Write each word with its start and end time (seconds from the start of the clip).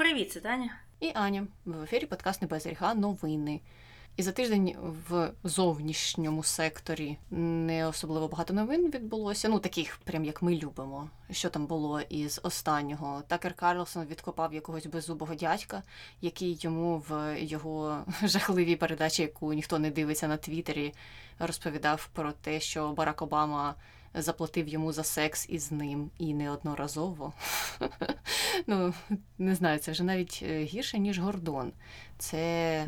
Привіт, 0.00 0.32
це 0.32 0.40
Таня. 0.40 0.70
І 1.00 1.10
Аня 1.14 1.46
в 1.64 1.82
ефірі 1.82 2.06
подкаст 2.06 2.42
Небезріга 2.42 2.94
новини. 2.94 3.60
І 4.16 4.22
за 4.22 4.32
тиждень 4.32 4.76
в 5.08 5.32
зовнішньому 5.44 6.42
секторі 6.42 7.18
не 7.30 7.86
особливо 7.86 8.28
багато 8.28 8.54
новин 8.54 8.90
відбулося. 8.90 9.48
Ну 9.48 9.58
таких, 9.58 9.96
прям 10.04 10.24
як 10.24 10.42
ми 10.42 10.56
любимо. 10.56 11.10
Що 11.30 11.48
там 11.48 11.66
було 11.66 12.00
із 12.00 12.40
останнього? 12.42 13.22
Такер 13.26 13.54
Карлсон 13.54 14.06
відкопав 14.06 14.54
якогось 14.54 14.86
беззубого 14.86 15.34
дядька, 15.34 15.82
який 16.20 16.58
йому 16.60 17.04
в 17.08 17.36
його 17.38 18.04
жахливій 18.22 18.76
передачі, 18.76 19.22
яку 19.22 19.52
ніхто 19.52 19.78
не 19.78 19.90
дивиться 19.90 20.28
на 20.28 20.36
Твіттері, 20.36 20.94
розповідав 21.38 22.08
про 22.12 22.32
те, 22.32 22.60
що 22.60 22.92
Барак 22.92 23.22
Обама 23.22 23.74
заплатив 24.14 24.68
йому 24.68 24.92
за 24.92 25.04
секс 25.04 25.46
із 25.48 25.72
ним 25.72 26.10
і 26.18 26.34
неодноразово. 26.34 27.32
Ну, 28.66 28.94
не 29.38 29.54
знаю, 29.54 29.78
це 29.78 29.92
вже 29.92 30.04
навіть 30.04 30.40
е, 30.42 30.64
гірше, 30.64 30.98
ніж 30.98 31.18
Гордон. 31.18 31.72
Це 32.18 32.86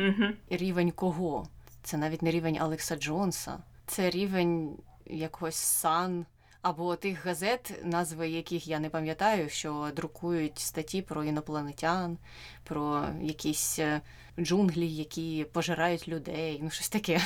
рівень 0.51 0.91
кого? 0.91 1.49
Це 1.83 1.97
навіть 1.97 2.23
не 2.23 2.31
рівень 2.31 2.59
Алекса 2.59 2.97
Джонса, 2.97 3.59
це 3.87 4.11
рівень 4.11 4.77
якогось 5.07 5.57
сан. 5.57 6.27
Або 6.63 6.97
тих 6.97 7.27
газет, 7.27 7.81
назви 7.85 8.29
яких 8.29 8.69
я 8.69 8.79
не 8.79 8.91
пам'ятаю, 8.91 9.49
що 9.49 9.91
друкують 9.97 10.59
статті 10.59 11.03
про 11.03 11.25
інопланетян, 11.25 12.19
про 12.65 13.09
якісь 13.23 13.79
е, 13.79 14.01
джунглі, 14.39 14.89
які 14.89 15.47
пожирають 15.53 16.09
людей, 16.09 16.61
ну 16.63 16.71
щось 16.71 16.89
таке. 16.89 17.21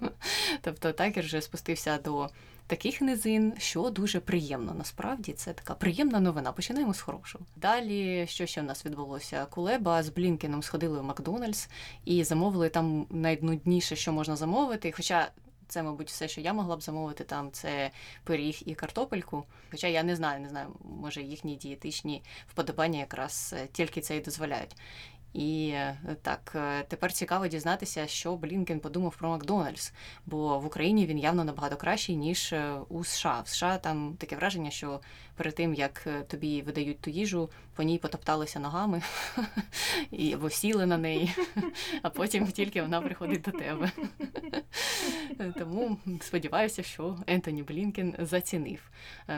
Тобто 0.60 0.92
такер 0.92 1.24
вже 1.24 1.42
спустився 1.42 1.98
до 1.98 2.30
таких 2.66 3.00
низин, 3.00 3.52
що 3.58 3.90
дуже 3.90 4.20
приємно. 4.20 4.74
Насправді 4.74 5.32
це 5.32 5.52
така 5.52 5.74
приємна 5.74 6.20
новина. 6.20 6.52
Починаємо 6.52 6.94
з 6.94 7.00
хорошого. 7.00 7.44
Далі, 7.56 8.26
що 8.28 8.46
ще 8.46 8.60
в 8.60 8.64
нас 8.64 8.86
відбулося? 8.86 9.46
Кулеба 9.50 10.02
з 10.02 10.08
Блінкеном 10.08 10.62
сходили 10.62 11.00
в 11.00 11.04
Макдональдс 11.04 11.68
і 12.04 12.24
замовили 12.24 12.68
там 12.68 13.06
найнудніше, 13.10 13.96
що 13.96 14.12
можна 14.12 14.36
замовити. 14.36 14.92
Хоча. 14.92 15.30
Це, 15.68 15.82
мабуть, 15.82 16.08
все, 16.08 16.28
що 16.28 16.40
я 16.40 16.52
могла 16.52 16.76
б 16.76 16.82
замовити 16.82 17.24
там, 17.24 17.50
це 17.52 17.90
пиріг 18.24 18.58
і 18.66 18.74
картопельку. 18.74 19.44
Хоча 19.70 19.86
я 19.86 20.02
не 20.02 20.16
знаю, 20.16 20.40
не 20.40 20.48
знаю, 20.48 20.68
може 21.00 21.22
їхні 21.22 21.56
дієтичні 21.56 22.22
вподобання 22.48 22.98
якраз 22.98 23.54
е, 23.56 23.68
тільки 23.72 24.00
це 24.00 24.16
і 24.16 24.20
дозволяють. 24.20 24.76
І 25.34 25.68
е, 25.68 25.96
так, 26.22 26.52
е, 26.54 26.84
тепер 26.88 27.12
цікаво 27.12 27.46
дізнатися, 27.46 28.06
що 28.06 28.36
Блінкен 28.36 28.80
подумав 28.80 29.16
про 29.16 29.28
Макдональдс, 29.28 29.92
бо 30.26 30.58
в 30.58 30.66
Україні 30.66 31.06
він 31.06 31.18
явно 31.18 31.44
набагато 31.44 31.76
кращий, 31.76 32.16
ніж 32.16 32.52
е, 32.52 32.74
у 32.88 33.04
США. 33.04 33.40
В 33.44 33.48
США 33.48 33.78
там 33.78 34.16
таке 34.18 34.36
враження, 34.36 34.70
що 34.70 35.00
перед 35.34 35.54
тим 35.54 35.74
як 35.74 36.08
тобі 36.28 36.62
видають 36.62 37.00
ту 37.00 37.10
їжу, 37.10 37.50
по 37.74 37.82
ній 37.82 37.98
потопталися 37.98 38.60
ногами 38.60 39.02
і 40.10 40.36
сіли 40.50 40.86
на 40.86 40.98
неї, 40.98 41.34
а 42.02 42.10
потім 42.10 42.46
тільки 42.46 42.82
вона 42.82 43.00
приходить 43.00 43.42
до 43.42 43.50
тебе. 43.50 43.90
Тому 45.58 45.98
сподіваюся, 46.20 46.82
що 46.82 47.18
Ентоні 47.26 47.62
Блінкен 47.62 48.14
зацінив. 48.18 48.80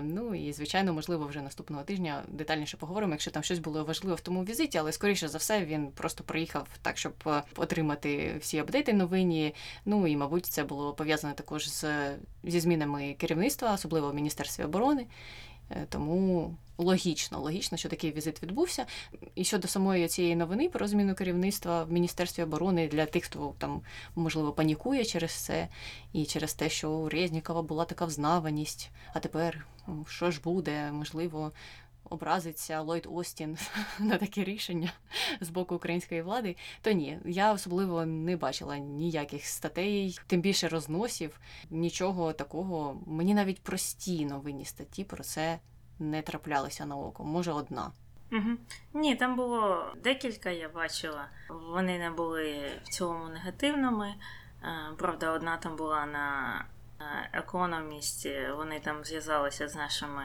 Ну 0.03 0.35
і 0.35 0.53
звичайно, 0.53 0.93
можливо, 0.93 1.27
вже 1.27 1.43
наступного 1.43 1.83
тижня 1.83 2.23
детальніше 2.29 2.77
поговоримо, 2.77 3.13
якщо 3.13 3.31
там 3.31 3.43
щось 3.43 3.59
було 3.59 3.85
важливе 3.85 4.15
в 4.17 4.21
тому 4.21 4.45
візиті, 4.45 4.79
але 4.79 4.93
скоріше 4.93 5.29
за 5.29 5.39
все 5.39 5.65
він 5.65 5.87
просто 5.91 6.25
приїхав 6.25 6.69
так, 6.83 6.99
щоб 6.99 7.13
е, 7.27 7.43
отримати 7.57 8.37
всі 8.41 8.59
апдейти 8.59 8.93
новині. 8.93 9.55
Ну 9.85 10.07
і, 10.07 10.17
мабуть, 10.17 10.47
це 10.47 10.65
було 10.65 10.93
пов'язане 10.93 11.35
також 11.35 11.71
з 11.71 11.85
зі 12.45 12.61
змінами 12.61 13.15
керівництва, 13.19 13.75
особливо 13.75 14.11
в 14.11 14.15
Міністерстві 14.15 14.65
оборони. 14.65 15.07
Е, 15.71 15.87
тому 15.89 16.55
логічно, 16.79 17.41
логічно, 17.41 17.79
що 17.79 17.89
такий 17.89 18.13
візит 18.13 18.43
відбувся. 18.43 18.87
І 19.35 19.45
щодо 19.45 19.69
самої 19.69 20.09
цієї 20.09 20.37
новини 20.37 20.69
про 20.69 20.87
зміну 20.87 21.15
керівництва 21.15 21.85
в 21.85 21.93
Міністерстві 21.93 22.43
оборони 22.43 22.89
для 22.89 23.07
тих, 23.07 23.25
хто 23.25 23.55
там 23.59 23.81
можливо 24.15 24.53
панікує 24.53 25.05
через 25.05 25.33
це, 25.33 25.69
і 26.13 26.25
через 26.25 26.55
те, 26.55 26.69
що 26.69 26.91
у 26.91 27.09
Резнікова 27.09 27.63
була 27.63 27.85
така 27.85 28.05
взнаваність. 28.05 28.91
А 29.15 29.21
тепер 29.21 29.67
що 30.09 30.31
ж 30.31 30.41
буде? 30.45 30.93
Можливо, 30.93 31.53
образиться 32.11 32.81
Ллойд 32.81 33.07
Остін 33.11 33.59
на 33.99 34.19
таке 34.19 34.45
рішення 34.45 34.93
з 35.41 35.49
боку 35.49 35.75
української 35.75 36.23
влади, 36.23 36.57
то 36.83 36.93
ні, 36.93 37.19
я 37.25 37.53
особливо 37.53 38.07
не 38.07 38.37
бачила 38.37 38.79
ніяких 38.79 39.47
статей, 39.47 40.19
тим 40.27 40.41
більше 40.41 40.69
розносів, 40.69 41.41
нічого 41.71 42.33
такого. 42.33 43.03
Мені 43.07 43.35
навіть 43.35 43.63
прості 43.63 44.27
новинні 44.27 44.65
статті 44.65 45.05
про 45.05 45.25
це 45.25 45.59
не 45.99 46.23
траплялися 46.23 46.87
на 46.87 46.97
око. 46.97 47.25
Може, 47.25 47.53
одна. 47.53 47.93
Угу. 48.33 48.51
Ні, 48.95 49.17
там 49.17 49.37
було 49.37 49.87
декілька, 50.05 50.51
я 50.51 50.69
бачила. 50.69 51.29
Вони 51.49 51.99
не 51.99 52.11
були 52.11 52.71
в 52.85 52.89
цілому 52.89 53.29
негативними. 53.29 54.15
Е, 54.63 54.95
правда, 54.99 55.33
одна 55.33 55.57
там 55.57 55.77
була 55.77 56.07
на 56.07 56.65
економісті, 57.33 58.37
вони 58.57 58.81
там 58.81 59.05
зв'язалися 59.05 59.69
з 59.69 59.75
нашими 59.75 60.23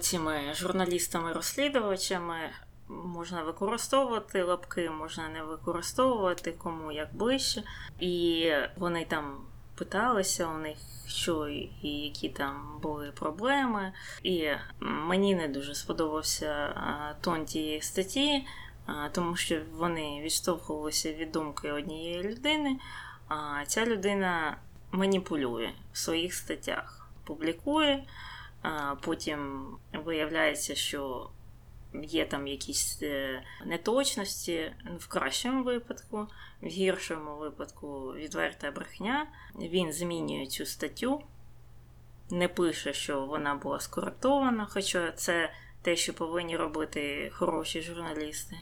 цими 0.00 0.54
журналістами-розслідувачами. 0.54 2.50
Можна 2.88 3.42
використовувати 3.42 4.42
лапки, 4.42 4.90
можна 4.90 5.28
не 5.28 5.42
використовувати, 5.42 6.52
кому 6.52 6.92
як 6.92 7.16
ближче. 7.16 7.62
І 8.00 8.52
вони 8.76 9.04
там 9.04 9.46
питалися 9.74 10.46
у 10.46 10.58
них, 10.58 10.78
що 11.06 11.48
і 11.48 11.88
які 11.88 12.28
там 12.28 12.78
були 12.82 13.10
проблеми. 13.10 13.92
І 14.22 14.48
мені 14.80 15.34
не 15.34 15.48
дуже 15.48 15.74
сподобався 15.74 16.74
тон 17.20 17.44
тієї 17.44 17.80
статті, 17.80 18.46
тому 19.12 19.36
що 19.36 19.60
вони 19.76 20.20
відштовхувалися 20.22 21.12
від 21.12 21.32
думки 21.32 21.72
однієї 21.72 22.22
людини. 22.22 22.78
А 23.28 23.64
ця 23.66 23.86
людина 23.86 24.56
маніпулює 24.96 25.72
в 25.92 25.98
своїх 25.98 26.34
статтях, 26.34 27.10
публікує, 27.24 28.04
потім 29.00 29.66
виявляється, 29.92 30.74
що 30.74 31.30
є 32.02 32.26
там 32.26 32.46
якісь 32.46 32.98
е, 33.02 33.42
неточності 33.64 34.72
в 34.98 35.06
кращому 35.08 35.64
випадку, 35.64 36.26
в 36.62 36.66
гіршому 36.66 37.36
випадку 37.36 38.14
відверта 38.14 38.70
брехня. 38.70 39.26
Він 39.58 39.92
змінює 39.92 40.46
цю 40.46 40.66
статтю, 40.66 41.22
не 42.30 42.48
пише, 42.48 42.92
що 42.92 43.26
вона 43.26 43.54
була 43.54 43.80
скоректована, 43.80 44.66
хоча 44.70 45.12
це 45.12 45.52
те, 45.82 45.96
що 45.96 46.14
повинні 46.14 46.56
робити 46.56 47.30
хороші 47.34 47.82
журналісти. 47.82 48.56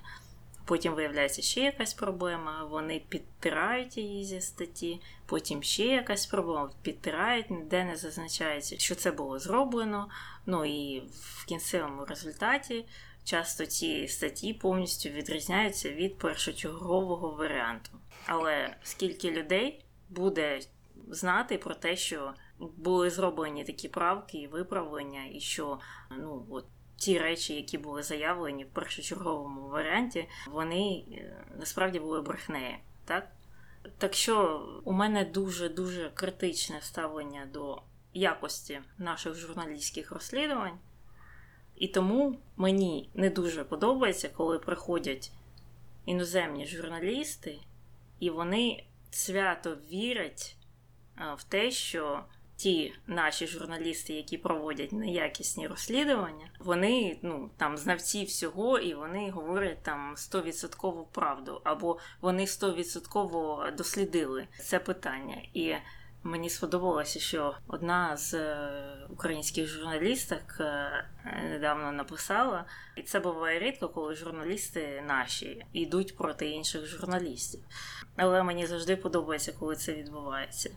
Потім 0.64 0.94
виявляється 0.94 1.42
ще 1.42 1.60
якась 1.60 1.94
проблема, 1.94 2.64
вони 2.70 3.02
підтирають 3.08 3.96
її 3.96 4.24
зі 4.24 4.40
статті, 4.40 5.00
потім 5.26 5.62
ще 5.62 5.84
якась 5.84 6.26
проблема, 6.26 6.70
підтирають, 6.82 7.50
ніде 7.50 7.84
не 7.84 7.96
зазначається, 7.96 8.78
що 8.78 8.94
це 8.94 9.10
було 9.10 9.38
зроблено. 9.38 10.08
Ну 10.46 10.64
і 10.64 11.02
в 11.12 11.44
кінцевому 11.46 12.04
результаті 12.04 12.84
часто 13.24 13.66
ці 13.66 14.08
статті 14.08 14.54
повністю 14.54 15.08
відрізняються 15.08 15.90
від 15.90 16.18
першочергового 16.18 17.30
варіанту. 17.30 17.90
Але 18.26 18.76
скільки 18.82 19.30
людей 19.30 19.84
буде 20.08 20.60
знати 21.08 21.58
про 21.58 21.74
те, 21.74 21.96
що 21.96 22.34
були 22.58 23.10
зроблені 23.10 23.64
такі 23.64 23.88
правки 23.88 24.38
і 24.38 24.46
виправлення, 24.46 25.24
і 25.32 25.40
що 25.40 25.78
ну 26.10 26.46
от 26.50 26.64
ті 26.96 27.18
речі, 27.18 27.54
які 27.54 27.78
були 27.78 28.02
заявлені 28.02 28.64
в 28.64 28.68
першочерговому 28.68 29.68
варіанті, 29.68 30.28
вони 30.50 31.04
е, 31.12 31.44
насправді 31.58 31.98
були 32.00 32.22
брехнею. 32.22 32.76
Так 33.04 33.28
Так 33.98 34.14
що 34.14 34.66
у 34.84 34.92
мене 34.92 35.24
дуже-дуже 35.24 36.10
критичне 36.14 36.80
ставлення 36.80 37.46
до 37.52 37.82
якості 38.14 38.80
наших 38.98 39.34
журналістських 39.34 40.12
розслідувань, 40.12 40.78
і 41.76 41.88
тому 41.88 42.38
мені 42.56 43.10
не 43.14 43.30
дуже 43.30 43.64
подобається, 43.64 44.28
коли 44.28 44.58
приходять 44.58 45.32
іноземні 46.06 46.66
журналісти, 46.66 47.58
і 48.20 48.30
вони 48.30 48.84
свято 49.10 49.76
вірять 49.90 50.56
е, 51.18 51.34
в 51.38 51.44
те, 51.44 51.70
що 51.70 52.24
ті 52.56 52.94
наші 53.06 53.46
журналісти, 53.46 54.12
які 54.12 54.38
проводять 54.38 54.92
неякісні 54.92 55.66
розслідування, 55.66 56.46
вони 56.58 57.18
ну 57.22 57.50
там 57.56 57.76
знавці 57.76 58.24
всього, 58.24 58.78
і 58.78 58.94
вони 58.94 59.30
говорять 59.30 59.82
там 59.82 60.14
100% 60.16 61.04
правду, 61.12 61.60
або 61.64 61.98
вони 62.20 62.44
100% 62.44 63.76
дослідили 63.76 64.46
це 64.60 64.78
питання. 64.78 65.36
І 65.54 65.74
Мені 66.26 66.50
сподобалося, 66.50 67.20
що 67.20 67.54
одна 67.66 68.16
з 68.16 68.34
е, 68.34 68.82
українських 69.08 69.66
журналісток 69.66 70.56
е, 70.60 71.04
недавно 71.42 71.92
написала, 71.92 72.64
і 72.96 73.02
це 73.02 73.20
буває 73.20 73.58
рідко, 73.58 73.88
коли 73.88 74.14
журналісти 74.14 75.04
наші 75.06 75.66
йдуть 75.72 76.16
проти 76.16 76.48
інших 76.48 76.86
журналістів. 76.86 77.60
Але 78.16 78.42
мені 78.42 78.66
завжди 78.66 78.96
подобається, 78.96 79.52
коли 79.58 79.76
це 79.76 79.94
відбувається. 79.94 80.70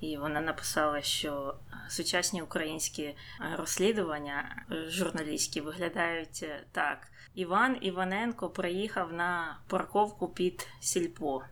І 0.00 0.16
вона 0.16 0.40
написала, 0.40 1.02
що 1.02 1.54
сучасні 1.88 2.42
українські 2.42 3.16
розслідування 3.56 4.64
журналістські 4.88 5.60
виглядають 5.60 6.46
так. 6.72 7.08
Іван 7.34 7.78
Іваненко 7.80 8.50
приїхав 8.50 9.12
на 9.12 9.58
парковку 9.68 10.28
під 10.28 10.68
сільпо. 10.80 11.42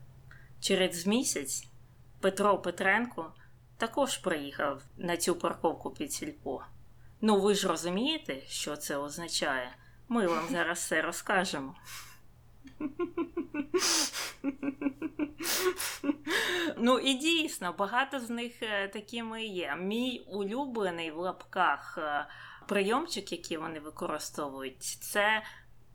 Через 0.61 1.07
місяць 1.07 1.69
Петро 2.21 2.59
Петренко 2.59 3.33
також 3.77 4.19
приїхав 4.19 4.83
на 4.97 5.17
цю 5.17 5.37
парковку 5.37 5.91
під 5.91 6.13
сільпо. 6.13 6.63
Ну, 7.21 7.41
ви 7.41 7.55
ж 7.55 7.69
розумієте, 7.69 8.43
що 8.47 8.77
це 8.77 8.97
означає? 8.97 9.77
Ми 10.09 10.27
вам 10.27 10.49
зараз 10.51 10.79
все 10.79 11.03
розкажемо. 11.03 11.75
Ну 16.77 16.99
і 16.99 17.15
дійсно, 17.15 17.75
багато 17.79 18.21
з 18.21 18.31
них 18.31 18.63
е, 18.63 18.89
такими 18.89 19.45
є. 19.45 19.77
Мій 19.81 20.25
улюблений 20.29 21.11
в 21.11 21.17
лапках 21.17 21.99
е, 21.99 22.27
прийомчик, 22.69 23.33
який 23.33 23.57
вони 23.57 23.81
використовують, 23.81 24.83
це 24.83 25.43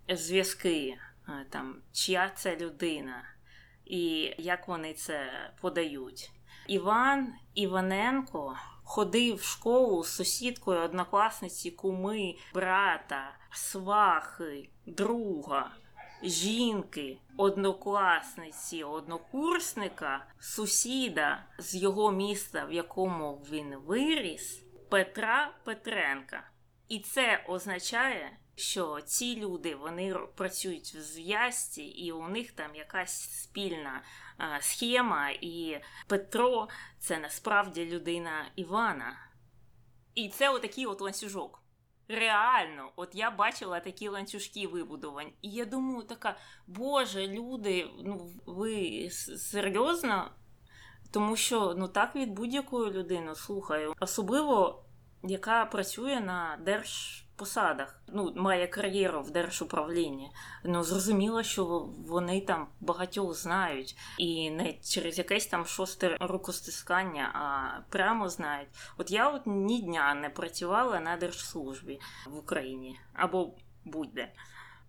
зв'язки, 0.10 0.98
е, 1.30 1.46
там, 1.50 1.82
чия 1.94 2.32
це 2.36 2.58
людина, 2.58 3.24
і 3.86 4.34
як 4.38 4.68
вони 4.68 4.94
це 4.94 5.50
подають. 5.62 6.32
Іван 6.68 7.34
Іваненко 7.54 8.58
ходив 8.84 9.36
в 9.36 9.44
школу 9.44 10.04
з 10.04 10.16
сусідкою, 10.16 10.80
однокласниці, 10.80 11.72
куми, 11.72 12.36
брата, 12.54 13.32
свахи, 13.52 14.70
друга 14.86 15.72
жінки, 16.24 17.18
однокласниці, 17.38 18.84
однокурсника, 18.84 20.26
сусіда 20.40 21.44
з 21.58 21.76
його 21.76 22.12
міста, 22.12 22.66
в 22.66 22.72
якому 22.72 23.46
він 23.52 23.76
виріс, 23.76 24.64
Петра 24.90 25.54
Петренка. 25.64 26.50
І 26.88 27.00
це 27.00 27.44
означає, 27.48 28.38
що 28.56 29.02
ці 29.02 29.36
люди 29.36 29.76
вони 29.76 30.16
працюють 30.36 30.96
в 30.96 31.02
зв'язці, 31.02 31.84
і 31.84 32.12
у 32.12 32.28
них 32.28 32.52
там 32.52 32.76
якась 32.76 33.42
спільна 33.42 34.02
а, 34.38 34.62
схема. 34.62 35.30
І 35.30 35.82
Петро 36.08 36.68
це 37.00 37.18
насправді 37.18 37.86
людина 37.86 38.52
Івана. 38.56 39.18
І 40.16 40.30
це 40.30 40.50
отакий 40.50 40.86
от 40.86 41.02
ланцюжок. 41.02 41.59
Реально, 42.10 42.92
от 42.96 43.16
я 43.16 43.32
бачила 43.32 43.80
такі 43.80 44.08
ланцюжки 44.08 44.68
вибудувань, 44.68 45.32
і 45.42 45.52
я 45.52 45.66
думаю, 45.66 46.04
така, 46.04 46.38
Боже, 46.68 47.28
люди, 47.28 47.88
ну 48.04 48.32
ви 48.46 49.10
серйозно? 49.12 50.32
Тому 51.12 51.36
що 51.36 51.74
ну 51.78 51.88
так 51.88 52.16
від 52.16 52.32
будь-якої 52.32 52.92
людини 52.92 53.36
слухаю, 53.36 53.94
особливо 54.00 54.84
яка 55.24 55.66
працює 55.66 56.20
на 56.20 56.58
держ 56.62 57.26
посадах, 57.40 58.02
ну, 58.08 58.34
має 58.36 58.68
кар'єру 58.68 59.22
в 59.22 59.32
держуправлінні. 59.32 60.32
Ну, 60.64 60.84
зрозуміло, 60.84 61.44
що 61.44 61.66
вони 62.08 62.42
там 62.42 62.68
багатьох 62.80 63.34
знають, 63.34 63.96
і 64.18 64.52
не 64.52 64.74
через 64.74 65.18
якесь 65.18 65.48
там 65.48 65.66
шосте 65.66 66.18
рукостискання, 66.20 67.32
а 67.34 67.80
прямо 67.90 68.30
знають. 68.30 68.70
От 68.98 69.12
я 69.12 69.30
от 69.30 69.42
ні 69.46 69.82
дня 69.82 70.14
не 70.14 70.30
працювала 70.30 71.00
на 71.00 71.18
держслужбі 71.18 72.00
в 72.26 72.38
Україні 72.38 73.00
або 73.14 73.54
будь-де. 73.86 74.32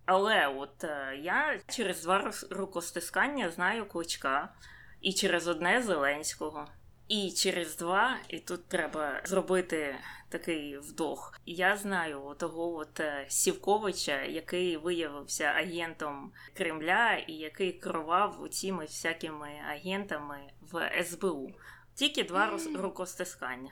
Але 0.05 0.47
от 0.47 0.83
е, 0.83 1.19
я 1.23 1.59
через 1.67 2.03
два 2.03 2.31
рукостискання 2.49 3.49
знаю 3.51 3.85
кличка 3.85 4.53
і 5.01 5.13
через 5.13 5.47
одне 5.47 5.81
Зеленського. 5.81 6.67
І 7.07 7.31
через 7.31 7.77
два, 7.77 8.17
і 8.27 8.39
тут 8.39 8.67
треба 8.67 9.21
зробити 9.25 9.95
такий 10.31 10.77
вдох. 10.77 11.39
Я 11.45 11.77
знаю 11.77 12.35
того 12.39 12.75
от 12.75 12.99
е, 12.99 13.25
Сівковича, 13.27 14.21
який 14.21 14.77
виявився 14.77 15.43
агентом 15.43 16.31
Кремля 16.53 17.13
і 17.27 17.33
який 17.33 17.73
керував 17.73 18.47
цими 18.51 18.85
всякими 18.85 19.49
агентами 19.69 20.37
в 20.61 21.03
СБУ. 21.03 21.51
Тільки 21.95 22.23
два 22.23 22.59
рукостискання. 22.75 23.71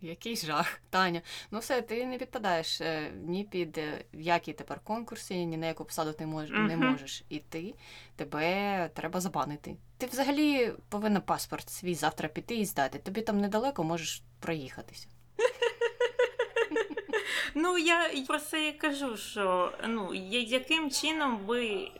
Який 0.00 0.36
жах, 0.36 0.80
Таня. 0.90 1.22
Ну 1.50 1.58
все, 1.58 1.82
ти 1.82 2.06
не 2.06 2.18
підпадаєш 2.18 2.80
е, 2.80 3.12
ні 3.26 3.44
під 3.44 3.78
е, 3.78 4.04
які 4.12 4.52
тепер 4.52 4.80
конкурси, 4.84 5.44
ні 5.44 5.56
на 5.56 5.66
яку 5.66 5.84
посаду 5.84 6.12
ти 6.12 6.26
мож, 6.26 6.50
не 6.50 6.76
можеш 6.76 7.24
іти. 7.28 7.74
Тебе 8.16 8.90
треба 8.94 9.20
забанити. 9.20 9.76
Ти 9.98 10.06
взагалі 10.06 10.72
повинна 10.88 11.20
паспорт 11.20 11.70
свій 11.70 11.94
завтра 11.94 12.28
піти 12.28 12.54
і 12.56 12.64
здати. 12.64 12.98
Тобі 12.98 13.20
там 13.20 13.40
недалеко 13.40 13.84
можеш 13.84 14.22
проїхатися. 14.40 15.08
Ну, 17.54 17.78
я 17.78 18.10
про 18.28 18.38
це 18.38 18.68
і 18.68 18.72
кажу, 18.72 19.16
що 19.16 19.72
ну, 19.88 20.14
яким 20.14 20.90
чином 20.90 21.38
ви 21.46 21.90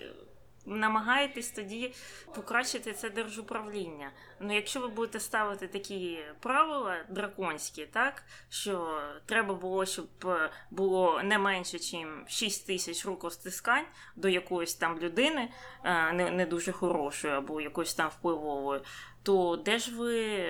намагаєтесь 0.67 1.51
тоді 1.51 1.95
покращити 2.35 2.93
це 2.93 3.11
держуправління. 3.11 4.11
Ну, 4.41 4.55
якщо 4.55 4.81
ви 4.81 4.89
будете 4.89 5.21
ставити 5.21 5.69
такі 5.69 6.19
правила 6.41 6.97
драконські, 7.09 7.87
так 7.87 8.23
що 8.49 9.01
треба 9.27 9.55
було, 9.55 9.87
щоб 9.87 10.09
е, 10.25 10.51
було 10.71 11.23
не 11.23 11.39
менше, 11.39 11.97
ніж 11.97 12.07
6 12.29 12.67
тисяч 12.67 13.07
рукостискань 13.07 13.85
до 14.17 14.29
якоїсь 14.29 14.75
там 14.75 14.99
людини, 14.99 15.49
е, 15.85 16.13
не 16.13 16.31
не 16.31 16.47
дуже 16.47 16.73
хорошої 16.73 17.35
або 17.35 17.61
якоїсь 17.61 17.95
там 17.95 18.09
впливової, 18.09 18.81
то 19.23 19.57
де 19.57 19.79
ж 19.79 19.97
ви 19.97 20.45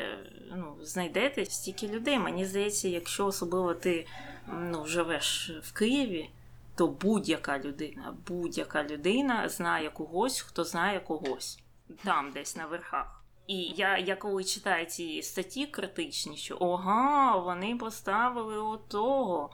ну, 0.50 0.76
знайдете 0.80 1.44
стільки 1.44 1.88
людей? 1.88 2.18
Мені 2.18 2.44
здається, 2.44 2.88
якщо 2.88 3.26
особливо 3.26 3.74
ти 3.74 4.06
ну, 4.48 4.86
живеш 4.86 5.52
в 5.62 5.72
Києві 5.72 6.30
то 6.74 6.86
будь-яка 6.86 7.58
людина, 7.58 8.16
будь-яка 8.26 8.84
людина 8.84 9.48
знає 9.48 9.90
когось, 9.90 10.40
хто 10.40 10.64
знає 10.64 11.00
когось 11.00 11.58
там, 12.04 12.30
десь 12.30 12.56
на 12.56 12.66
верхах. 12.66 13.22
І 13.46 13.56
я 13.62 13.98
я 13.98 14.16
коли 14.16 14.44
читаю 14.44 14.86
ці 14.86 15.22
статті 15.22 15.66
критичні, 15.66 16.36
що 16.36 16.56
ага, 16.56 17.36
вони 17.36 17.76
поставили 17.76 18.58
отого, 18.58 19.50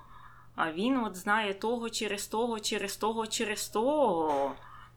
а 0.56 0.73
він 0.73 0.97
от 0.97 1.17
знає 1.17 1.55
того 1.55 1.91
через 1.91 2.26
того, 2.26 2.61
через 2.61 2.97
того, 2.97 3.26
через 3.26 3.69
того. 3.69 4.53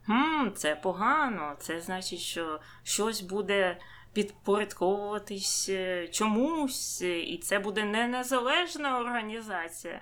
Хм, 0.05 0.49
Це 0.55 0.75
погано. 0.75 1.55
Це 1.59 1.81
значить, 1.81 2.19
що 2.19 2.59
щось 2.83 3.21
буде 3.21 3.77
підпорядковуватись 4.13 5.69
е, 5.69 6.07
чомусь, 6.07 7.01
і 7.01 7.39
це 7.43 7.59
буде 7.59 7.83
не 7.83 8.07
незалежна 8.07 8.99
організація. 8.99 10.01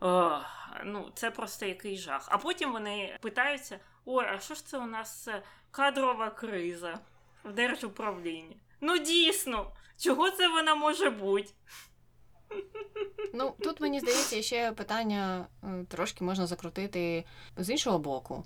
Ох, 0.00 0.44
ну 0.84 1.10
це 1.14 1.30
просто 1.30 1.66
який 1.66 1.96
жах. 1.96 2.28
А 2.30 2.38
потім 2.38 2.72
вони 2.72 3.18
питаються: 3.20 3.78
ой, 4.04 4.26
а 4.26 4.40
що 4.40 4.54
ж 4.54 4.66
це 4.66 4.78
у 4.78 4.86
нас 4.86 5.28
е, 5.28 5.42
кадрова 5.70 6.30
криза 6.30 6.98
в 7.44 7.52
держуправлінні? 7.52 8.56
Ну 8.80 8.98
дійсно, 8.98 9.72
чого 9.98 10.30
це 10.30 10.48
вона 10.48 10.74
може 10.74 11.10
бути? 11.10 11.50
Ну, 13.34 13.54
тут 13.60 13.80
мені 13.80 14.00
здається, 14.00 14.42
ще 14.42 14.72
питання 14.72 15.46
е, 15.64 15.84
трошки 15.88 16.24
можна 16.24 16.46
закрутити 16.46 17.24
з 17.56 17.70
іншого 17.70 17.98
боку. 17.98 18.44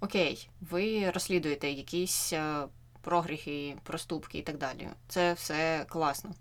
Окей, 0.00 0.50
ви 0.60 1.10
розслідуєте 1.10 1.70
якісь 1.70 2.32
е, 2.32 2.68
прогріхи, 3.00 3.76
проступки 3.82 4.38
і 4.38 4.42
так 4.42 4.58
далі. 4.58 4.88
Це 5.08 5.32
все 5.32 5.86
класно. 5.88 6.34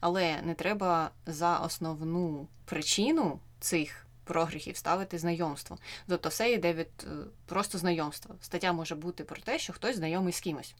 Але 0.00 0.42
не 0.42 0.54
треба 0.54 1.10
за 1.26 1.58
основну 1.58 2.48
причину 2.64 3.40
цих 3.62 4.06
прогріхів 4.24 4.76
ставити 4.76 5.18
знайомство. 5.18 5.78
Тобто 6.06 6.28
все 6.28 6.52
йде 6.52 6.72
від 6.72 6.88
е, 7.04 7.08
просто 7.46 7.78
знайомства. 7.78 8.34
Стаття 8.40 8.72
може 8.72 8.94
бути 8.94 9.24
про 9.24 9.40
те, 9.40 9.58
що 9.58 9.72
хтось 9.72 9.96
знайомий 9.96 10.32
з 10.32 10.40
кимось. 10.40 10.74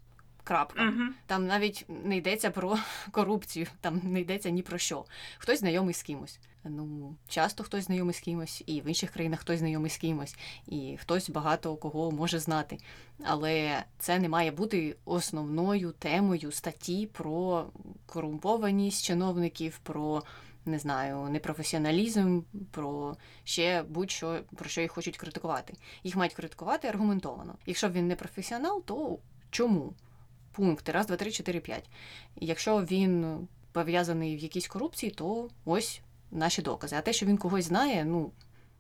Крапка. 0.45 0.83
Uh-huh. 0.83 1.09
Там 1.27 1.47
навіть 1.47 1.85
не 1.89 2.17
йдеться 2.17 2.51
про 2.51 2.79
корупцію, 3.11 3.67
там 3.81 4.01
не 4.05 4.21
йдеться 4.21 4.51
ні 4.51 4.63
про 4.63 4.79
що. 4.79 5.05
Хтось 5.39 5.59
знайомий 5.59 5.95
з 5.95 6.03
кимось. 6.03 6.41
Ну, 6.65 7.17
часто 7.29 7.65
хтось 7.65 7.85
знайомий 7.85 8.15
з 8.15 8.21
кимось, 8.21 8.63
і 8.67 8.81
в 8.81 8.87
інших 8.87 9.11
країнах 9.11 9.41
хтось 9.41 9.59
знайомий 9.59 9.91
з 9.91 9.97
кимось, 9.97 10.37
і 10.67 10.97
хтось 11.01 11.31
багато 11.31 11.77
кого 11.77 12.11
може 12.11 12.39
знати. 12.39 12.79
Але 13.25 13.85
це 13.99 14.19
не 14.19 14.29
має 14.29 14.51
бути 14.51 14.97
основною 15.05 15.93
темою 15.93 16.53
статті 16.53 17.09
про 17.13 17.67
корумпованість 18.07 19.05
чиновників, 19.05 19.81
про 19.83 20.23
не 20.67 20.79
знаю, 20.79 21.29
непрофесіоналізм, 21.29 22.41
про 22.71 23.17
ще 23.45 23.83
будь-що 23.83 24.41
про 24.57 24.69
що 24.69 24.81
їх 24.81 24.93
хочуть 24.93 25.17
критикувати. 25.17 25.75
Їх 26.05 26.17
мають 26.17 26.35
критикувати 26.35 26.89
аргументовано. 26.89 27.55
Якщо 27.67 27.89
він 27.91 28.09
не 28.09 28.17
професіонал, 28.17 28.85
то 28.85 29.19
чому? 29.51 29.95
Пункти 30.53 30.93
раз, 30.93 31.07
два, 31.07 31.17
три, 31.17 31.31
чотири, 31.31 31.61
п'ять. 31.61 31.91
Якщо 32.37 32.83
він 32.83 33.39
пов'язаний 33.73 34.37
в 34.37 34.39
якійсь 34.39 34.69
корупції, 34.69 35.13
то 35.13 35.49
ось 35.65 36.01
наші 36.31 36.63
докази. 36.63 36.97
А 36.97 37.01
те, 37.01 37.13
що 37.13 37.27
він 37.27 37.37
когось 37.37 37.65
знає, 37.65 38.05
ну 38.05 38.33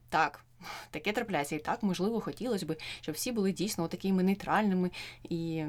так. 0.08 0.44
Таке 0.90 1.12
трапляється. 1.12 1.56
І 1.56 1.58
так, 1.58 1.82
можливо, 1.82 2.20
хотілося 2.20 2.66
б, 2.66 2.76
щоб 3.00 3.14
всі 3.14 3.32
були 3.32 3.52
дійсно 3.52 3.88
такими 3.88 4.22
нейтральними 4.22 4.90
і 5.22 5.64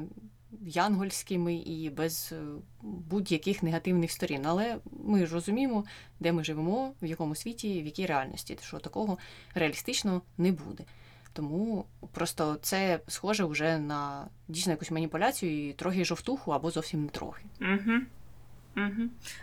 янгольськими 0.62 1.54
і 1.54 1.90
без 1.90 2.32
е, 2.32 2.42
будь-яких 2.82 3.62
негативних 3.62 4.10
сторін. 4.10 4.46
Але 4.46 4.78
ми 5.04 5.26
ж 5.26 5.34
розуміємо, 5.34 5.84
де 6.20 6.32
ми 6.32 6.44
живемо, 6.44 6.94
в 7.02 7.06
якому 7.06 7.34
світі, 7.34 7.82
в 7.82 7.86
якій 7.86 8.06
реальності, 8.06 8.58
що 8.62 8.78
такого 8.78 9.18
реалістично 9.54 10.22
не 10.38 10.52
буде. 10.52 10.84
Тому 11.32 11.86
просто 12.12 12.58
це 12.62 13.00
схоже 13.08 13.44
вже 13.44 13.78
на 13.78 14.28
дійсно 14.48 14.72
якусь 14.72 14.90
маніпуляцію 14.90 15.68
і 15.68 15.72
трохи 15.72 16.04
жовтуху 16.04 16.52
або 16.52 16.70
зовсім 16.70 17.02
не 17.02 17.08
трохи. 17.08 17.44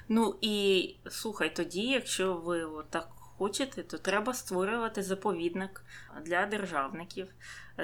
Ну 0.10 0.36
і 0.42 0.96
слухай, 1.10 1.56
тоді, 1.56 1.82
якщо 1.82 2.34
ви 2.34 2.68
так 2.90 3.10
хочете, 3.38 3.84
то 3.84 3.98
треба 3.98 4.34
створювати 4.34 5.04
заповідник 5.04 5.84
для 6.26 6.46
державників 6.46 7.28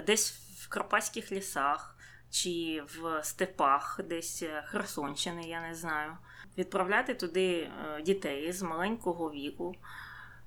десь 0.06 0.32
в 0.32 0.68
Карпатських 0.68 1.32
лісах 1.32 1.97
чи 2.32 2.84
в 2.86 3.24
степах, 3.24 4.00
десь 4.10 4.44
Херсонщини, 4.66 5.42
я 5.42 5.62
не 5.62 5.76
знаю. 5.76 6.12
Відправляти 6.58 7.14
туди 7.14 7.60
е, 7.60 8.02
дітей 8.02 8.52
з 8.52 8.62
маленького 8.62 9.32
віку. 9.32 9.76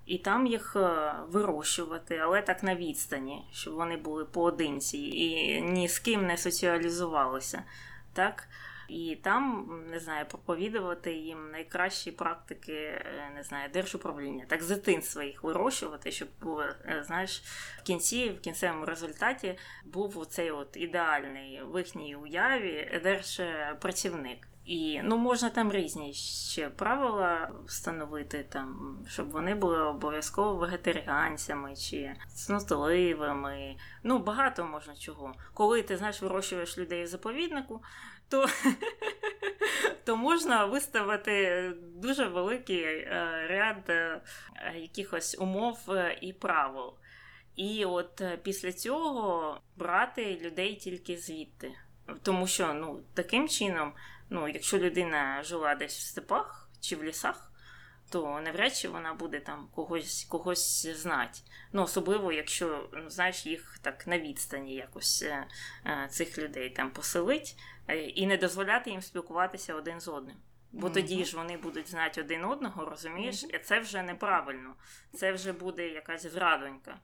І 0.06 0.18
там 0.18 0.46
їх 0.46 0.76
е, 0.76 1.14
вирощувати, 1.28 2.16
але 2.16 2.42
так 2.42 2.62
на 2.62 2.74
відстані, 2.74 3.44
щоб 3.52 3.74
вони 3.74 3.96
були 3.96 4.24
поодинці 4.24 4.98
і 4.98 5.60
ні 5.62 5.88
з 5.88 5.98
ким 5.98 6.26
не 6.26 6.36
соціалізувалися. 6.36 7.62
Так? 8.12 8.48
І 8.90 9.16
там, 9.16 9.68
не 9.90 10.00
знаю, 10.00 10.26
проповідувати 10.26 11.12
їм 11.12 11.50
найкращі 11.50 12.10
практики, 12.10 12.72
е, 12.72 13.32
не 13.34 13.42
знаю, 13.42 13.70
держуправління, 13.72 14.44
так 14.48 14.62
з 14.62 14.68
дитинства 14.68 15.24
їх 15.24 15.42
вирощувати, 15.42 16.12
щоб 16.12 16.28
було, 16.42 16.62
е, 16.62 17.04
знаєш, 17.06 17.42
в 17.78 17.82
кінці, 17.82 18.30
в 18.30 18.40
кінцевому 18.40 18.84
результаті 18.84 19.58
був 19.84 20.26
цей 20.26 20.50
от 20.50 20.76
ідеальний 20.76 21.60
в 21.64 21.78
їхній 21.78 22.16
уяві 22.16 23.00
держпрацівник. 23.02 24.50
І 24.64 25.00
ну 25.04 25.16
можна 25.16 25.50
там 25.50 25.72
різні 25.72 26.12
ще 26.12 26.68
правила 26.68 27.50
встановити, 27.66 28.46
там, 28.48 28.98
щоб 29.08 29.30
вони 29.30 29.54
були 29.54 29.82
обов'язково 29.82 30.54
вегетаріанцями 30.54 31.76
чи 31.76 32.14
цнотливими. 32.34 33.76
Ну, 34.02 34.18
багато 34.18 34.64
можна 34.64 34.96
чого. 34.96 35.34
Коли 35.54 35.82
ти 35.82 35.96
знаєш, 35.96 36.22
вирощуєш 36.22 36.78
людей 36.78 37.04
в 37.04 37.06
заповіднику, 37.06 37.82
то 38.30 38.48
то 40.04 40.16
можна 40.16 40.64
виставити 40.64 41.72
дуже 41.94 42.28
великий 42.28 42.82
е, 42.82 43.46
ряд 43.48 43.84
е, 43.88 44.20
якихось 44.74 45.36
умов 45.40 45.78
е, 45.88 46.18
і 46.20 46.32
правил. 46.32 46.94
І 47.56 47.84
от 47.84 48.22
після 48.42 48.72
цього 48.72 49.60
брати 49.76 50.40
людей 50.42 50.76
тільки 50.76 51.16
звідти. 51.16 51.72
Тому 52.22 52.46
що 52.46 52.74
ну, 52.74 53.02
таким 53.14 53.48
чином, 53.48 53.92
ну, 54.30 54.48
якщо 54.48 54.78
людина 54.78 55.42
жила 55.42 55.74
десь 55.74 55.98
в 55.98 56.02
степах 56.02 56.68
чи 56.80 56.96
в 56.96 57.04
лісах, 57.04 57.52
то 58.10 58.40
навряд 58.40 58.76
чи 58.76 58.88
вона 58.88 59.14
буде 59.14 59.40
там 59.40 59.68
когось 59.74 60.26
когось 60.30 60.86
знати. 60.86 61.40
Ну, 61.72 61.82
особливо, 61.82 62.32
якщо 62.32 62.88
ну, 62.92 63.10
знаєш, 63.10 63.46
їх 63.46 63.78
так 63.82 64.06
на 64.06 64.18
відстані 64.18 64.74
якось 64.74 65.24
цих 66.10 66.38
людей 66.38 66.70
там 66.70 66.90
поселить 66.90 67.56
і 68.14 68.26
не 68.26 68.36
дозволяти 68.36 68.90
їм 68.90 69.02
спілкуватися 69.02 69.74
один 69.74 70.00
з 70.00 70.08
одним. 70.08 70.36
Бо 70.72 70.86
mm-hmm. 70.86 70.92
тоді 70.92 71.24
ж 71.24 71.36
вони 71.36 71.56
будуть 71.56 71.88
знати 71.88 72.20
один 72.20 72.44
одного, 72.44 72.84
розумієш? 72.84 73.44
Mm-hmm. 73.44 73.60
Це 73.60 73.80
вже 73.80 74.02
неправильно, 74.02 74.74
це 75.14 75.32
вже 75.32 75.52
буде 75.52 75.88
якась 75.88 76.26
зрадонька. 76.26 76.98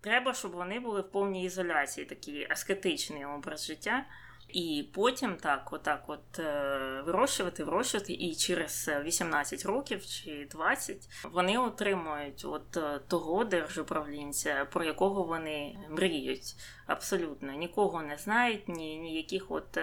Треба, 0.00 0.34
щоб 0.34 0.52
вони 0.52 0.80
були 0.80 1.00
в 1.00 1.10
повній 1.10 1.44
ізоляції, 1.44 2.06
такий 2.06 2.46
аскетичний 2.50 3.24
образ 3.24 3.66
життя. 3.66 4.04
І 4.52 4.88
потім 4.94 5.36
так, 5.36 5.72
отак, 5.72 6.04
от 6.06 6.38
е, 6.38 7.02
вирощувати, 7.06 7.64
вирощувати, 7.64 8.12
і 8.12 8.34
через 8.34 8.90
18 9.04 9.66
років 9.66 10.06
чи 10.06 10.48
20 10.50 11.08
вони 11.32 11.58
отримують 11.58 12.44
от 12.44 12.78
того 13.08 13.44
держуправлінця, 13.44 14.66
про 14.72 14.84
якого 14.84 15.22
вони 15.22 15.78
мріють. 15.90 16.56
Абсолютно 16.86 17.52
нікого 17.52 18.02
не 18.02 18.16
знають, 18.16 18.68
ні 18.68 18.96
ніяких 18.96 19.50
от 19.50 19.78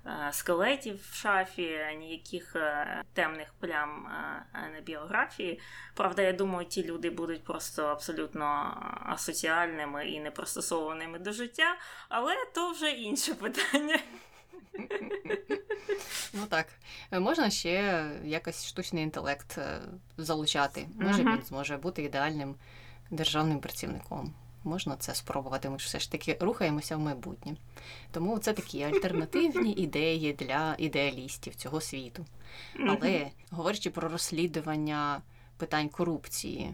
скелетів 0.31 1.11
в 1.11 1.15
шафі, 1.15 1.79
ніяких 1.99 2.55
е, 2.55 3.03
темних 3.13 3.53
плям 3.59 4.07
е, 4.07 4.69
на 4.75 4.81
біографії. 4.81 5.59
Правда, 5.93 6.21
я 6.21 6.33
думаю, 6.33 6.67
ті 6.67 6.83
люди 6.83 7.09
будуть 7.09 7.43
просто 7.43 7.85
абсолютно 7.85 8.45
асоціальними 9.05 10.07
і 10.09 10.19
непристосованими 10.19 11.19
до 11.19 11.31
життя, 11.31 11.77
але 12.09 12.33
то 12.53 12.71
вже 12.71 12.91
інше 12.91 13.33
питання. 13.33 13.99
Ну 16.33 16.45
так, 16.49 16.67
можна 17.11 17.49
ще 17.49 18.05
якось 18.23 18.67
штучний 18.67 19.03
інтелект 19.03 19.59
залучати. 20.17 20.87
Може, 20.95 21.23
він 21.23 21.41
зможе 21.43 21.77
бути 21.77 22.03
ідеальним 22.03 22.55
державним 23.09 23.59
працівником 23.59 24.33
можна 24.63 24.95
це 24.95 25.15
спробувати. 25.15 25.69
Ми 25.69 25.79
ж 25.79 25.85
все 25.85 25.99
ж 25.99 26.11
таки 26.11 26.37
рухаємося 26.39 26.97
в 26.97 26.99
майбутнє. 26.99 27.55
Тому 28.11 28.39
це 28.39 28.53
такі 28.53 28.83
альтернативні 28.83 29.71
ідеї 29.77 30.33
для 30.33 30.75
ідеалістів 30.77 31.55
цього 31.55 31.81
світу. 31.81 32.25
Але 32.79 33.27
говорячи 33.49 33.89
про 33.89 34.09
розслідування 34.09 35.21
питань 35.57 35.89
корупції. 35.89 36.73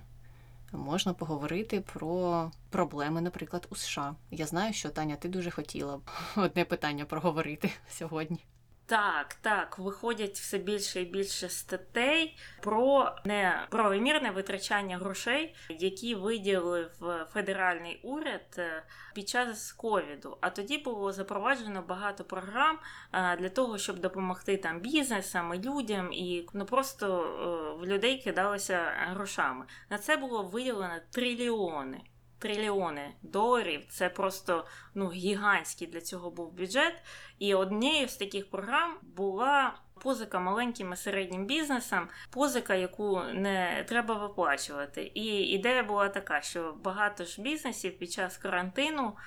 Можна 0.72 1.14
поговорити 1.14 1.82
про 1.82 2.52
проблеми, 2.70 3.22
наприклад, 3.22 3.68
у 3.70 3.76
США. 3.76 4.16
Я 4.32 4.46
знаю, 4.46 4.74
що 4.74 4.90
Таня, 4.90 5.16
ти 5.16 5.30
дуже 5.30 5.52
хотіла 5.52 5.98
б 5.98 6.02
одне 6.36 6.66
питання 6.66 7.06
проговорити 7.06 7.72
сьогодні. 7.90 8.40
Так, 8.88 9.34
так, 9.34 9.80
виходять 9.80 10.38
все 10.38 10.58
більше 10.58 11.02
і 11.02 11.06
більше 11.06 11.50
статей 11.50 12.38
про 12.62 13.16
неправомірне 13.26 14.32
витрачання 14.32 14.98
грошей, 14.98 15.56
які 15.70 16.16
виділив 16.16 16.90
федеральний 17.34 18.00
уряд 18.04 18.56
е, 18.58 18.84
під 19.16 19.30
час 19.30 19.72
ковіду. 19.72 20.38
А 20.42 20.50
тоді 20.50 20.78
було 20.78 21.12
запроваджено 21.12 21.82
багато 21.82 22.24
програм 22.24 22.80
е, 23.14 23.38
для 23.38 23.50
того, 23.50 23.78
щоб 23.78 24.00
допомогти 24.00 24.58
там 24.58 24.80
бізнесам 24.80 25.54
і 25.54 25.68
людям, 25.68 26.14
і 26.14 26.48
ну 26.54 26.66
просто 26.66 27.24
е, 27.24 27.82
в 27.82 27.86
людей 27.86 28.22
кидалися 28.22 28.92
грошами. 28.98 29.66
На 29.90 29.98
це 29.98 30.18
було 30.18 30.44
виділено 30.44 30.96
трильйони 31.12 32.02
трильйони 32.40 33.14
доларів. 33.22 33.86
Це 33.90 34.10
просто 34.10 34.66
ну, 34.96 35.12
гігантський 35.12 35.88
для 35.88 36.02
цього 36.02 36.32
був 36.32 36.52
бюджет. 36.52 37.04
І 37.40 37.54
однією 37.54 38.08
з 38.08 38.16
таких 38.16 38.50
програм 38.50 38.98
була 39.02 39.74
позика 40.02 40.40
маленьким 40.40 40.94
і 40.94 40.96
середнім 40.96 41.46
бізнесам, 41.46 42.10
позика, 42.30 42.76
яку 42.76 43.24
не 43.24 43.86
треба 43.88 44.16
виплачувати. 44.16 45.12
І 45.14 45.26
ідея 45.26 45.84
була 45.84 46.10
така, 46.10 46.42
що 46.42 46.76
багато 46.84 47.26
ж 47.26 47.42
бізнесів 47.42 47.98
під 47.98 48.12
час 48.12 48.38
карантину 48.38 49.18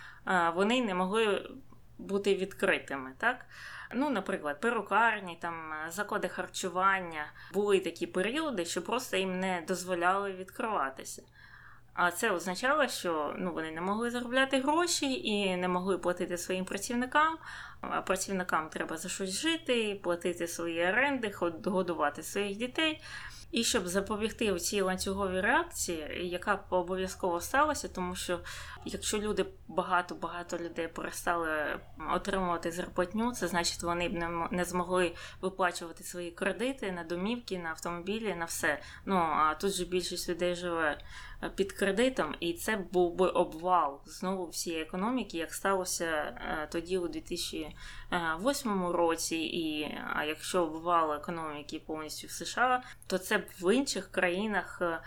вони 0.54 0.82
не 0.82 0.94
могли 0.94 1.50
бути 1.98 2.34
відкритими. 2.34 3.12
так? 3.18 3.46
Ну, 3.94 4.10
наприклад, 4.10 4.60
перукарні, 4.60 5.38
там 5.40 5.72
заклади 5.88 6.28
харчування 6.28 7.32
були 7.54 7.80
такі 7.80 8.06
періоди, 8.06 8.64
що 8.64 8.82
просто 8.82 9.16
їм 9.16 9.40
не 9.40 9.64
дозволяли 9.68 10.32
відкриватися. 10.32 11.22
А 11.94 12.10
це 12.10 12.30
означало, 12.30 12.88
що 12.88 13.34
ну, 13.38 13.52
вони 13.52 13.70
не 13.70 13.80
могли 13.80 14.10
заробляти 14.10 14.60
гроші 14.60 15.12
і 15.12 15.56
не 15.56 15.68
могли 15.68 15.98
платити 15.98 16.38
своїм 16.38 16.64
працівникам. 16.64 17.38
А 17.80 18.02
працівникам 18.02 18.68
треба 18.68 18.96
за 18.96 19.08
щось 19.08 19.30
жити, 19.30 20.00
платити 20.02 20.48
свої 20.48 20.88
оренди, 20.88 21.32
годувати 21.64 22.22
своїх 22.22 22.56
дітей. 22.56 23.00
І 23.50 23.64
щоб 23.64 23.88
запобігти 23.88 24.58
цій 24.58 24.80
ланцюговій 24.80 25.40
реакції, 25.40 26.28
яка 26.28 26.64
обов'язково 26.70 27.40
сталася, 27.40 27.88
тому 27.88 28.14
що 28.14 28.40
якщо 28.84 29.18
люди 29.18 29.46
багато-багато 29.68 30.58
людей 30.58 30.88
перестали 30.88 31.80
отримувати 32.14 32.72
зарплатню, 32.72 33.32
це 33.32 33.48
значить, 33.48 33.82
вони 33.82 34.08
б 34.08 34.12
не 34.50 34.64
змогли 34.64 35.14
виплачувати 35.40 36.04
свої 36.04 36.30
кредити 36.30 36.92
на 36.92 37.04
домівки, 37.04 37.58
на 37.58 37.70
автомобілі, 37.70 38.34
на 38.34 38.44
все. 38.44 38.80
Ну 39.04 39.16
а 39.16 39.54
тут 39.54 39.72
же 39.72 39.84
більшість 39.84 40.28
людей 40.28 40.54
живе 40.54 40.98
під 41.54 41.72
кредитом, 41.72 42.34
і 42.40 42.52
це 42.52 42.76
був 42.76 43.14
би 43.14 43.28
обвал 43.28 44.00
знову 44.06 44.48
всієї 44.48 44.82
економіки, 44.82 45.38
як 45.38 45.54
сталося 45.54 46.04
е, 46.06 46.68
тоді 46.72 46.98
у 46.98 47.08
2008 47.08 48.86
році. 48.86 49.36
І 49.36 49.96
якщо 50.26 50.62
обвал 50.62 51.12
економіки 51.12 51.82
повністю 51.86 52.26
в 52.26 52.30
США, 52.30 52.82
то 53.06 53.18
це 53.18 53.38
б 53.40 53.44
в 53.60 53.74
інших 53.74 54.10
країнах 54.10 54.82
е, 54.82 55.00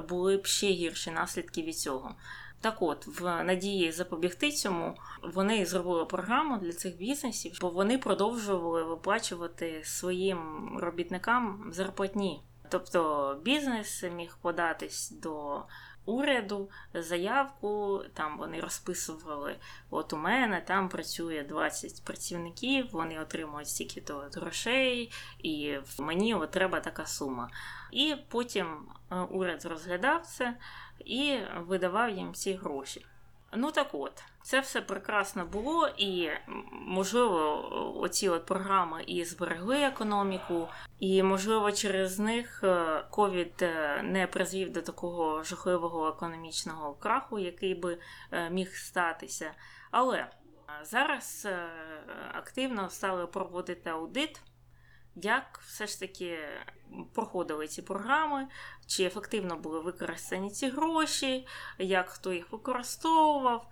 були 0.00 0.36
б 0.36 0.46
ще 0.46 0.66
гірші 0.66 1.10
наслідки 1.10 1.62
від 1.62 1.78
цього. 1.78 2.14
Так 2.60 2.82
от, 2.82 3.06
в 3.20 3.44
надії 3.44 3.92
запобігти 3.92 4.50
цьому, 4.50 4.94
вони 5.22 5.66
зробили 5.66 6.04
програму 6.04 6.58
для 6.58 6.72
цих 6.72 6.96
бізнесів, 6.96 7.58
бо 7.60 7.70
вони 7.70 7.98
продовжували 7.98 8.82
виплачувати 8.82 9.80
своїм 9.84 10.70
робітникам 10.78 11.70
зарплатні. 11.72 12.42
Тобто 12.68 13.40
бізнес 13.44 14.04
міг 14.16 14.38
податись 14.42 15.10
до 15.10 15.62
уряду 16.04 16.70
заявку. 16.94 18.02
Там 18.14 18.38
вони 18.38 18.60
розписували: 18.60 19.56
от 19.90 20.12
у 20.12 20.16
мене 20.16 20.60
там 20.60 20.88
працює 20.88 21.44
20 21.48 22.04
працівників, 22.04 22.88
вони 22.92 23.20
отримують 23.20 23.68
стільки 23.68 24.00
то 24.00 24.28
грошей, 24.34 25.12
і 25.38 25.78
мені 25.98 26.34
от 26.34 26.50
треба 26.50 26.80
така 26.80 27.06
сума. 27.06 27.50
І 27.90 28.16
потім 28.28 28.66
е, 29.10 29.16
уряд 29.20 29.64
розглядав 29.64 30.26
це 30.26 30.56
і 31.04 31.38
видавав 31.56 32.10
їм 32.10 32.34
ці 32.34 32.54
гроші. 32.54 33.06
Ну 33.52 33.70
так 33.72 33.88
от, 33.92 34.22
це 34.42 34.60
все 34.60 34.80
прекрасно 34.80 35.46
було, 35.46 35.88
і 35.96 36.30
можливо, 36.72 38.00
оці 38.00 38.28
от 38.28 38.46
програми 38.46 39.04
і 39.06 39.24
зберегли 39.24 39.82
економіку, 39.82 40.68
і 41.00 41.22
можливо, 41.22 41.72
через 41.72 42.18
них 42.18 42.60
е, 42.64 43.04
ковід 43.10 43.62
е, 43.62 44.02
не 44.02 44.26
призвів 44.26 44.72
до 44.72 44.82
такого 44.82 45.42
жахливого 45.42 46.08
економічного 46.08 46.94
краху, 46.94 47.38
який 47.38 47.74
би 47.74 47.98
е, 48.30 48.50
міг 48.50 48.74
статися. 48.74 49.52
Але 49.90 50.26
зараз 50.82 51.48
активно 52.32 52.90
стали 52.90 53.26
проводити 53.26 53.90
аудит. 53.90 54.40
Як 55.14 55.60
все 55.66 55.86
ж 55.86 56.00
таки 56.00 56.38
проходили 57.14 57.68
ці 57.68 57.82
програми, 57.82 58.48
чи 58.86 59.04
ефективно 59.04 59.56
були 59.56 59.80
використані 59.80 60.50
ці 60.50 60.68
гроші, 60.68 61.46
як 61.78 62.08
хто 62.08 62.32
їх 62.32 62.52
використовував. 62.52 63.70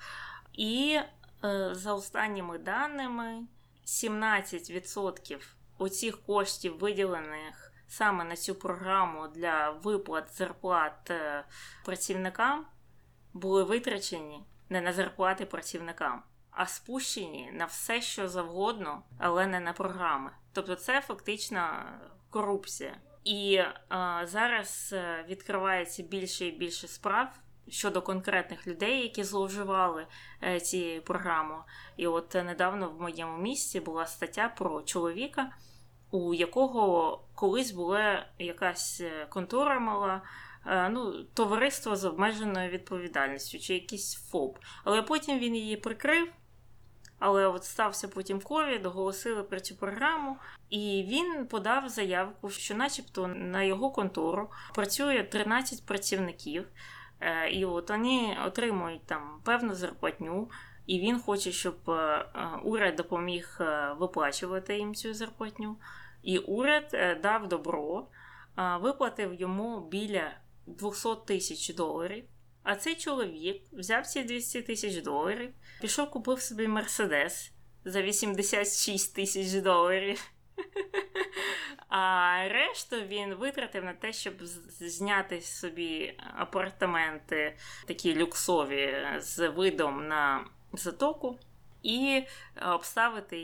І 0.52 0.98
е, 1.44 1.70
за 1.72 1.94
останніми 1.94 2.58
даними, 2.58 3.42
17% 3.86 5.40
оцих 5.78 6.22
коштів, 6.22 6.78
виділених 6.78 7.72
саме 7.88 8.24
на 8.24 8.36
цю 8.36 8.54
програму 8.54 9.28
для 9.28 9.70
виплат 9.70 10.36
зарплат 10.36 11.10
е, 11.10 11.44
працівникам, 11.84 12.66
були 13.32 13.64
витрачені 13.64 14.44
не 14.68 14.80
на 14.80 14.92
зарплати 14.92 15.46
працівникам, 15.46 16.22
а 16.58 16.66
спущені 16.66 17.50
на 17.52 17.64
все, 17.64 18.00
що 18.00 18.28
завгодно, 18.28 19.02
але 19.18 19.46
не 19.46 19.60
на 19.60 19.72
програми. 19.72 20.30
Тобто, 20.52 20.74
це 20.74 21.00
фактично 21.00 21.60
корупція. 22.30 22.96
І 23.24 23.54
е, 23.54 23.76
зараз 24.24 24.90
е, 24.92 25.24
відкривається 25.28 26.02
більше 26.02 26.46
і 26.46 26.50
більше 26.50 26.88
справ 26.88 27.28
щодо 27.68 28.02
конкретних 28.02 28.66
людей, 28.66 29.02
які 29.02 29.24
зловживали 29.24 30.06
е, 30.42 30.60
цією 30.60 31.02
програмою. 31.02 31.62
І 31.96 32.06
от 32.06 32.34
недавно 32.34 32.90
в 32.90 33.00
моєму 33.00 33.38
місті 33.38 33.80
була 33.80 34.06
стаття 34.06 34.48
про 34.48 34.82
чоловіка, 34.82 35.50
у 36.10 36.34
якого 36.34 37.20
колись 37.34 37.70
була 37.70 38.26
якась 38.38 39.00
е, 39.00 39.26
контора 39.30 39.80
мала. 39.80 40.22
Е, 40.66 40.88
ну, 40.88 41.24
товариство 41.34 41.96
з 41.96 42.04
обмеженою 42.04 42.70
відповідальністю 42.70 43.58
чи 43.58 43.74
якийсь 43.74 44.14
ФОП. 44.14 44.58
Але 44.84 45.02
потім 45.02 45.38
він 45.38 45.56
її 45.56 45.76
прикрив. 45.76 46.28
Але 47.18 47.46
от 47.46 47.64
стався 47.64 48.08
потім 48.08 48.40
ковід, 48.40 48.86
оголосили 48.86 49.42
про 49.42 49.60
цю 49.60 49.76
програму, 49.76 50.36
і 50.70 51.06
він 51.08 51.46
подав 51.46 51.88
заявку, 51.88 52.50
що, 52.50 52.74
начебто, 52.74 53.26
на 53.26 53.62
його 53.62 53.90
контору 53.90 54.50
працює 54.74 55.22
13 55.22 55.86
працівників, 55.86 56.66
Е, 57.20 57.50
і 57.50 57.64
от 57.64 57.90
вони 57.90 58.36
отримують 58.46 59.06
там 59.06 59.40
певну 59.44 59.74
зарплатню, 59.74 60.50
і 60.86 61.00
він 61.00 61.20
хоче, 61.20 61.52
щоб 61.52 61.90
е, 61.90 61.92
е, 61.92 62.48
уряд 62.64 62.96
допоміг 62.96 63.60
виплачувати 63.98 64.78
їм 64.78 64.94
цю 64.94 65.14
зарплатню. 65.14 65.76
І 66.22 66.38
уряд 66.38 66.96
дав 67.22 67.48
добро, 67.48 68.06
виплатив 68.80 69.34
йому 69.34 69.80
біля 69.80 70.30
200 70.66 71.08
тисяч 71.26 71.74
доларів. 71.74 72.24
А 72.62 72.76
цей 72.76 72.94
чоловік 72.94 73.62
взяв 73.72 74.06
ці 74.06 74.24
200 74.24 74.62
тисяч 74.62 75.02
доларів, 75.02 75.50
пішов, 75.80 76.10
купив 76.10 76.40
собі 76.40 76.68
Мерседес 76.68 77.52
за 77.84 78.02
86 78.02 79.14
тисяч 79.14 79.52
доларів. 79.52 80.30
А 81.88 82.48
решту 82.48 82.96
він 82.96 83.34
витратив 83.34 83.84
на 83.84 83.92
те, 83.92 84.12
щоб 84.12 84.34
зняти 84.80 85.40
собі 85.40 86.14
апартаменти 86.36 87.56
такі 87.86 88.16
люксові 88.16 88.96
з 89.18 89.48
видом 89.48 90.08
на 90.08 90.44
затоку. 90.72 91.38
І 91.82 92.22
обставити 92.62 93.38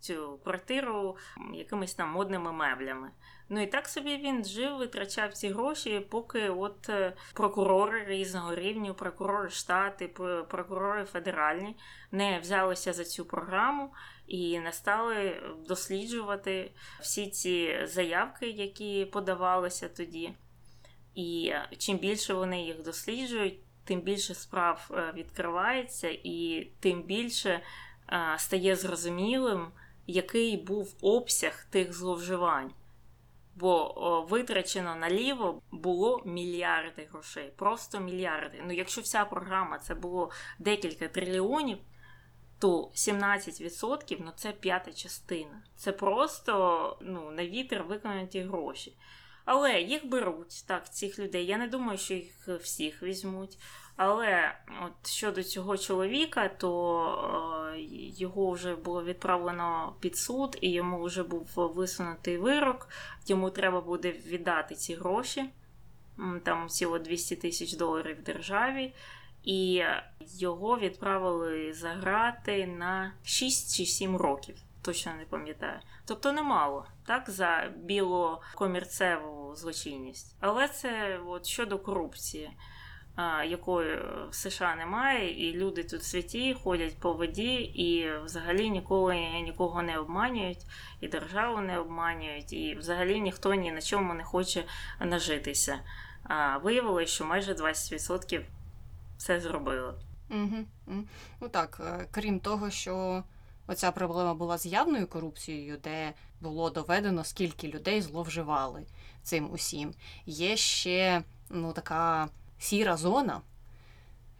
цю 0.00 0.38
квартиру 0.44 1.16
якимись 1.54 1.94
там 1.94 2.10
модними 2.10 2.52
меблями. 2.52 3.10
Ну 3.48 3.62
і 3.62 3.66
так 3.66 3.88
собі 3.88 4.16
він 4.16 4.44
жив, 4.44 4.76
витрачав 4.76 5.32
ці 5.32 5.48
гроші, 5.48 6.06
поки 6.10 6.48
от 6.48 6.88
е, 6.88 7.12
прокурори 7.34 8.04
різного 8.04 8.54
рівня, 8.54 8.94
прокурори 8.94 9.50
штати, 9.50 10.08
прокурори 10.48 11.04
федеральні 11.04 11.76
не 12.12 12.38
взялися 12.38 12.92
за 12.92 13.04
цю 13.04 13.24
програму 13.24 13.92
і 14.26 14.60
не 14.60 14.72
стали 14.72 15.42
досліджувати 15.68 16.72
всі 17.00 17.26
ці 17.26 17.86
заявки, 17.86 18.50
які 18.50 19.04
подавалися 19.04 19.88
тоді. 19.88 20.34
І 21.14 21.50
е, 21.52 21.68
чим 21.78 21.98
більше 21.98 22.34
вони 22.34 22.62
їх 22.62 22.82
досліджують, 22.82 23.58
тим 23.84 24.00
більше 24.00 24.34
справ 24.34 24.90
е, 24.90 25.12
відкривається, 25.16 26.08
і 26.24 26.68
тим 26.80 27.02
більше 27.02 27.60
стає 28.36 28.76
зрозумілим, 28.76 29.66
який 30.06 30.56
був 30.56 30.94
обсяг 31.00 31.66
тих 31.70 31.92
зловживань 31.92 32.72
бо 33.56 34.02
о, 34.04 34.22
витрачено 34.22 34.96
наліво 34.96 35.62
було 35.70 36.22
мільярди 36.26 37.08
грошей, 37.12 37.52
просто 37.56 38.00
мільярди. 38.00 38.62
Ну, 38.66 38.72
якщо 38.72 39.00
вся 39.00 39.24
програма 39.24 39.78
це 39.78 39.94
було 39.94 40.30
декілька 40.58 41.08
трильйонів, 41.08 41.78
то 42.58 42.90
17% 42.94 44.16
ну 44.20 44.32
це 44.36 44.52
п'ята 44.52 44.92
частина. 44.92 45.62
Це 45.76 45.92
просто 45.92 46.96
ну, 47.00 47.30
на 47.30 47.46
вітер 47.46 47.84
виконані 47.84 48.40
гроші. 48.40 48.96
Але 49.44 49.80
їх 49.80 50.06
беруть 50.06 50.64
так, 50.66 50.94
цих 50.94 51.18
людей. 51.18 51.46
Я 51.46 51.58
не 51.58 51.68
думаю, 51.68 51.98
що 51.98 52.14
їх 52.14 52.48
всіх 52.48 53.02
візьмуть. 53.02 53.58
Але 53.96 54.54
от 54.86 55.06
щодо 55.06 55.42
цього 55.42 55.78
чоловіка, 55.78 56.48
то 56.48 57.72
е, 57.74 57.80
його 58.16 58.50
вже 58.50 58.76
було 58.76 59.04
відправлено 59.04 59.94
під 60.00 60.16
суд, 60.16 60.58
і 60.60 60.70
йому 60.70 61.02
вже 61.02 61.22
був 61.22 61.48
висунутий 61.56 62.38
вирок. 62.38 62.88
Йому 63.26 63.50
треба 63.50 63.80
буде 63.80 64.12
віддати 64.12 64.74
ці 64.74 64.94
гроші, 64.94 65.44
там 66.42 66.66
всього 66.66 66.98
200 66.98 67.36
тисяч 67.36 67.72
доларів 67.72 68.22
державі, 68.22 68.94
і 69.44 69.84
його 70.20 70.78
відправили 70.78 71.72
за 71.72 71.88
грати 71.88 72.66
на 72.66 73.12
6 73.24 73.76
чи 73.76 73.86
7 73.86 74.16
років. 74.16 74.56
Точно 74.82 75.14
не 75.14 75.24
пам'ятаю. 75.24 75.80
Тобто 76.04 76.32
немало, 76.32 76.86
так, 77.06 77.30
за 77.30 77.72
білокомірцеву 77.76 79.54
злочинність. 79.54 80.36
Але 80.40 80.68
це 80.68 81.20
от 81.26 81.46
щодо 81.46 81.78
корупції 81.78 82.50
якої 83.48 83.96
в 84.30 84.34
США 84.34 84.74
немає, 84.74 85.48
і 85.48 85.56
люди 85.56 85.84
тут 85.84 86.04
святі, 86.04 86.56
ходять 86.64 86.98
по 86.98 87.12
воді 87.12 87.54
і 87.54 88.18
взагалі 88.24 88.70
ніколи 88.70 89.16
нікого 89.44 89.82
не 89.82 89.98
обманюють, 89.98 90.66
і 91.00 91.08
державу 91.08 91.60
не 91.60 91.78
обманюють, 91.78 92.52
і 92.52 92.74
взагалі 92.74 93.20
ніхто 93.20 93.54
ні 93.54 93.72
на 93.72 93.80
чому 93.80 94.14
не 94.14 94.24
хоче 94.24 94.64
нажитися. 95.00 95.78
А 96.24 96.58
Виявилося, 96.58 97.06
що 97.06 97.24
майже 97.24 97.52
20% 97.52 98.44
все 99.16 99.40
зробили. 99.40 99.94
Угу. 100.30 101.04
Ну 101.40 101.48
так, 101.48 101.80
е, 101.86 102.08
крім 102.10 102.40
того, 102.40 102.70
що 102.70 103.24
оця 103.66 103.92
проблема 103.92 104.34
була 104.34 104.58
з 104.58 104.66
явною 104.66 105.06
корупцією, 105.06 105.78
де 105.84 106.12
було 106.40 106.70
доведено, 106.70 107.24
скільки 107.24 107.68
людей 107.68 108.02
зловживали 108.02 108.86
цим 109.22 109.52
усім. 109.52 109.94
Є 110.26 110.56
ще 110.56 111.22
ну 111.50 111.72
така 111.72 112.28
сіра 112.64 112.96
зона, 112.96 113.40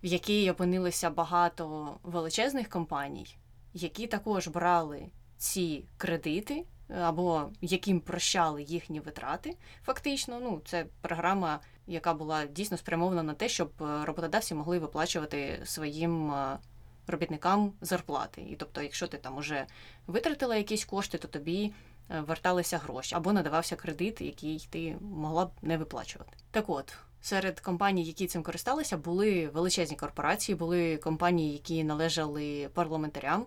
в 0.02 0.06
якій 0.06 0.50
опинилися 0.50 1.10
багато 1.10 1.94
величезних 2.02 2.68
компаній, 2.68 3.36
які 3.74 4.06
також 4.06 4.48
брали 4.48 5.02
ці 5.36 5.84
кредити. 5.96 6.64
Або 7.02 7.50
яким 7.60 8.00
прощали 8.00 8.62
їхні 8.62 9.00
витрати, 9.00 9.56
фактично, 9.84 10.40
ну 10.40 10.60
це 10.64 10.86
програма, 11.00 11.60
яка 11.86 12.14
була 12.14 12.46
дійсно 12.46 12.76
спрямована 12.76 13.22
на 13.22 13.34
те, 13.34 13.48
щоб 13.48 13.70
роботодавці 13.78 14.54
могли 14.54 14.78
виплачувати 14.78 15.60
своїм 15.64 16.32
е, 16.32 16.58
робітникам 17.06 17.72
зарплати. 17.80 18.42
І 18.42 18.56
тобто, 18.56 18.82
якщо 18.82 19.06
ти 19.06 19.18
там 19.18 19.36
уже 19.36 19.66
витратила 20.06 20.56
якісь 20.56 20.84
кошти, 20.84 21.18
то 21.18 21.28
тобі 21.28 21.72
е, 22.10 22.20
верталися 22.20 22.78
гроші 22.78 23.14
або 23.14 23.32
надавався 23.32 23.76
кредит, 23.76 24.20
який 24.20 24.68
ти 24.70 24.96
могла 25.00 25.46
б 25.46 25.50
не 25.62 25.76
виплачувати. 25.76 26.32
Так 26.50 26.64
от 26.68 26.96
серед 27.24 27.60
компаній, 27.60 28.04
які 28.04 28.26
цим 28.26 28.42
користалися, 28.42 28.96
були 28.96 29.48
величезні 29.48 29.96
корпорації, 29.96 30.56
були 30.56 30.96
компанії, 30.96 31.52
які 31.52 31.84
належали 31.84 32.68
парламентарям. 32.74 33.46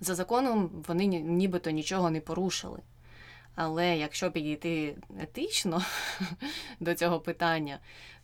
За 0.00 0.14
законом 0.14 0.84
вони 0.88 1.06
нібито 1.06 1.70
нічого 1.70 2.10
не 2.10 2.20
порушили. 2.20 2.78
Але 3.54 3.96
якщо 3.96 4.30
підійти 4.30 4.96
етично 5.20 5.82
до 6.80 6.94
цього 6.94 7.20
питання, 7.20 7.78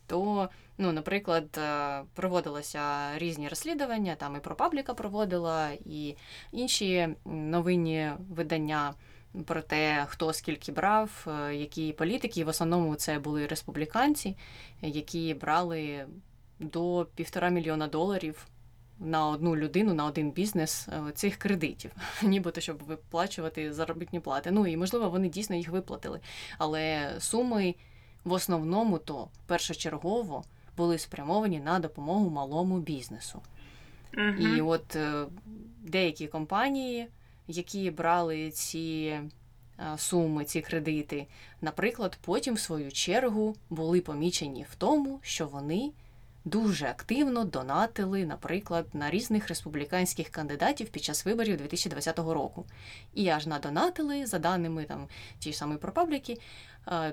то, 0.07 0.49
ну, 0.77 0.91
наприклад, 0.91 1.57
е, 1.57 2.01
проводилися 2.13 2.81
різні 3.17 3.47
розслідування, 3.47 4.15
там 4.15 4.35
і 4.35 4.39
ProPublica 4.39 4.93
проводила, 4.93 5.69
і 5.85 6.15
інші 6.51 7.15
новинні 7.25 8.11
видання. 8.29 8.93
Про 9.45 9.61
те, 9.61 10.05
хто 10.09 10.33
скільки 10.33 10.71
брав, 10.71 11.27
е, 11.27 11.55
які 11.55 11.93
політики, 11.93 12.39
і 12.39 12.43
в 12.43 12.47
основному 12.47 12.95
це 12.95 13.19
були 13.19 13.47
республіканці, 13.47 14.37
які 14.81 15.33
брали 15.33 16.05
до 16.59 17.07
півтора 17.15 17.49
мільйона 17.49 17.87
доларів 17.87 18.47
на 18.99 19.27
одну 19.27 19.55
людину, 19.55 19.93
на 19.93 20.05
один 20.05 20.31
бізнес 20.31 20.87
е, 20.87 21.11
цих 21.11 21.35
кредитів, 21.35 21.91
нібито 22.23 22.61
щоб 22.61 22.83
виплачувати 22.83 23.73
заробітні 23.73 24.19
плати. 24.19 24.51
Ну 24.51 24.67
і 24.67 24.77
можливо 24.77 25.09
вони 25.09 25.29
дійсно 25.29 25.55
їх 25.55 25.69
виплатили. 25.69 26.19
Але 26.57 27.15
суми 27.19 27.75
в 28.23 28.31
основному 28.31 28.97
то 28.97 29.27
першочергово 29.45 30.43
були 30.77 30.97
спрямовані 30.97 31.59
на 31.59 31.79
допомогу 31.79 32.29
малому 32.29 32.79
бізнесу. 32.79 33.41
Угу. 34.17 34.47
І 34.55 34.61
от 34.61 34.95
е, 34.95 35.25
деякі 35.81 36.27
компанії, 36.27 37.07
які 37.49 37.91
брали 37.91 38.51
ці 38.51 39.19
е, 39.79 39.97
суми, 39.97 40.45
ці 40.45 40.61
кредити, 40.61 41.27
наприклад, 41.61 42.17
потім 42.21 42.53
в 42.55 42.59
свою 42.59 42.91
чергу 42.91 43.55
були 43.69 44.01
помічені 44.01 44.65
в 44.71 44.75
тому, 44.75 45.19
що 45.23 45.47
вони 45.47 45.91
дуже 46.49 46.85
активно 46.85 47.43
донатили, 47.43 48.25
наприклад, 48.25 48.85
на 48.93 49.09
різних 49.09 49.47
республіканських 49.47 50.29
кандидатів 50.29 50.89
під 50.89 51.03
час 51.03 51.25
виборів 51.25 51.57
2020 51.57 52.19
року. 52.19 52.65
І 53.13 53.29
аж 53.29 53.47
надонатили, 53.47 54.25
за 54.25 54.39
даними 54.39 54.83
там 54.83 55.07
ті 55.39 55.51
ж 55.51 55.57
самі 55.57 55.77
пропабліки, 55.77 56.37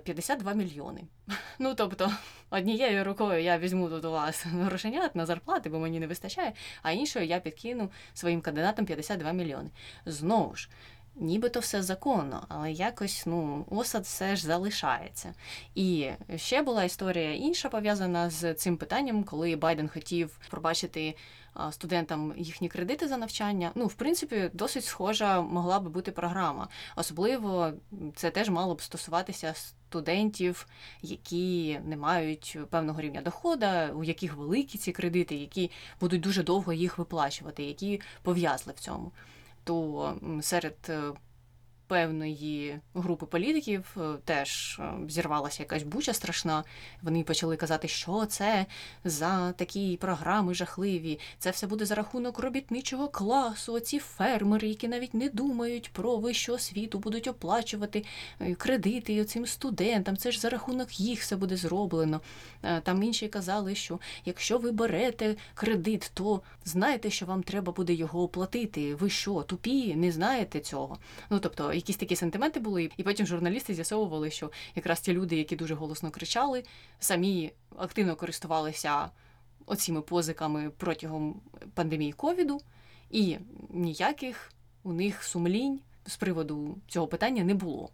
52 0.02 0.52
мільйони. 0.54 1.04
Ну 1.58 1.74
тобто, 1.74 2.12
однією 2.50 3.04
рукою 3.04 3.42
я 3.42 3.58
візьму 3.58 3.88
тут 3.88 4.04
у 4.04 4.10
вас 4.10 4.46
грошенят 4.46 5.16
на 5.16 5.26
зарплати, 5.26 5.70
бо 5.70 5.78
мені 5.78 6.00
не 6.00 6.06
вистачає, 6.06 6.52
а 6.82 6.92
іншою 6.92 7.26
я 7.26 7.40
підкину 7.40 7.90
своїм 8.14 8.40
кандидатам 8.40 8.86
52 8.86 9.32
мільйони. 9.32 9.70
Знову 10.06 10.56
ж. 10.56 10.68
Нібито 11.16 11.60
все 11.60 11.82
законно, 11.82 12.46
але 12.48 12.72
якось 12.72 13.22
ну 13.26 13.66
осад 13.70 14.04
все 14.04 14.36
ж 14.36 14.46
залишається. 14.46 15.34
І 15.74 16.10
ще 16.36 16.62
була 16.62 16.84
історія 16.84 17.34
інша 17.34 17.68
пов'язана 17.68 18.30
з 18.30 18.54
цим 18.54 18.76
питанням, 18.76 19.24
коли 19.24 19.56
Байден 19.56 19.88
хотів 19.88 20.38
пробачити 20.50 21.14
студентам 21.70 22.34
їхні 22.36 22.68
кредити 22.68 23.08
за 23.08 23.16
навчання. 23.16 23.70
Ну, 23.74 23.86
в 23.86 23.94
принципі, 23.94 24.50
досить 24.52 24.84
схожа 24.84 25.40
могла 25.40 25.80
би 25.80 25.90
бути 25.90 26.12
програма. 26.12 26.68
Особливо 26.96 27.72
це 28.14 28.30
теж 28.30 28.48
мало 28.48 28.74
б 28.74 28.82
стосуватися 28.82 29.54
студентів, 29.54 30.66
які 31.02 31.80
не 31.84 31.96
мають 31.96 32.58
певного 32.70 33.00
рівня 33.00 33.22
доходу, 33.22 33.66
у 33.94 34.04
яких 34.04 34.34
великі 34.34 34.78
ці 34.78 34.92
кредити, 34.92 35.34
які 35.34 35.70
будуть 36.00 36.20
дуже 36.20 36.42
довго 36.42 36.72
їх 36.72 36.98
виплачувати, 36.98 37.62
які 37.62 38.00
пов'язли 38.22 38.72
в 38.76 38.80
цьому 38.80 39.12
то 39.65 40.15
серед 40.41 40.89
е, 40.89 41.01
певної 41.86 42.80
групи 42.94 43.26
політиків 43.26 43.96
е, 43.96 44.00
теж 44.24 44.80
е, 44.80 44.92
зірвалася 45.08 45.62
якась 45.62 45.82
буча 45.82 46.12
страшна. 46.12 46.64
Вони 47.02 47.22
почали 47.22 47.56
казати, 47.56 47.88
що 47.88 48.26
це 48.26 48.66
за 49.04 49.52
такі 49.52 49.96
програми 49.96 50.54
жахливі. 50.54 51.18
Це 51.38 51.50
все 51.50 51.66
буде 51.66 51.86
за 51.86 51.94
рахунок 51.94 52.38
робітничого 52.38 53.08
класу. 53.08 53.72
Оці 53.72 53.98
фермери, 53.98 54.68
які 54.68 54.88
навіть 54.88 55.14
не 55.14 55.28
думають 55.28 55.90
про 55.92 56.16
вищу 56.16 56.52
освіту, 56.52 56.98
будуть 56.98 57.28
оплачувати 57.28 58.04
кредити 58.58 59.24
цим 59.24 59.46
студентам. 59.46 60.16
Це 60.16 60.32
ж 60.32 60.40
за 60.40 60.48
рахунок 60.48 61.00
їх 61.00 61.20
все 61.20 61.36
буде 61.36 61.56
зроблено. 61.56 62.20
Там 62.82 63.02
інші 63.02 63.28
казали, 63.28 63.74
що 63.74 63.98
якщо 64.24 64.58
ви 64.58 64.72
берете 64.72 65.36
кредит, 65.54 66.10
то 66.14 66.40
знаєте, 66.64 67.10
що 67.10 67.26
вам 67.26 67.42
треба 67.42 67.72
буде 67.72 67.94
його 67.94 68.22
оплатити. 68.22 68.94
Ви 68.94 69.10
що, 69.10 69.42
тупі, 69.42 69.94
не 69.94 70.12
знаєте 70.12 70.60
цього? 70.60 70.98
Ну 71.30 71.38
тобто 71.38 71.72
якісь 71.76 71.96
такі 71.96 72.16
сентименти 72.16 72.60
були, 72.60 72.90
і 72.96 73.02
потім 73.02 73.26
журналісти 73.26 73.74
з'ясовували, 73.74 74.30
що 74.30 74.50
якраз 74.74 75.00
ті 75.00 75.12
люди, 75.12 75.36
які 75.36 75.56
дуже 75.56 75.74
голосно 75.74 76.10
кричали, 76.10 76.64
самі 76.98 77.52
активно 77.76 78.16
користувалися 78.16 79.10
оціми 79.66 80.00
позиками 80.00 80.70
протягом 80.70 81.40
пандемії 81.74 82.12
ковіду, 82.12 82.60
і 83.10 83.38
ніяких 83.70 84.52
у 84.82 84.92
них 84.92 85.22
сумлінь 85.22 85.80
з 86.06 86.16
приводу 86.16 86.78
цього 86.88 87.06
питання 87.06 87.44
не 87.44 87.54
було. 87.54 87.90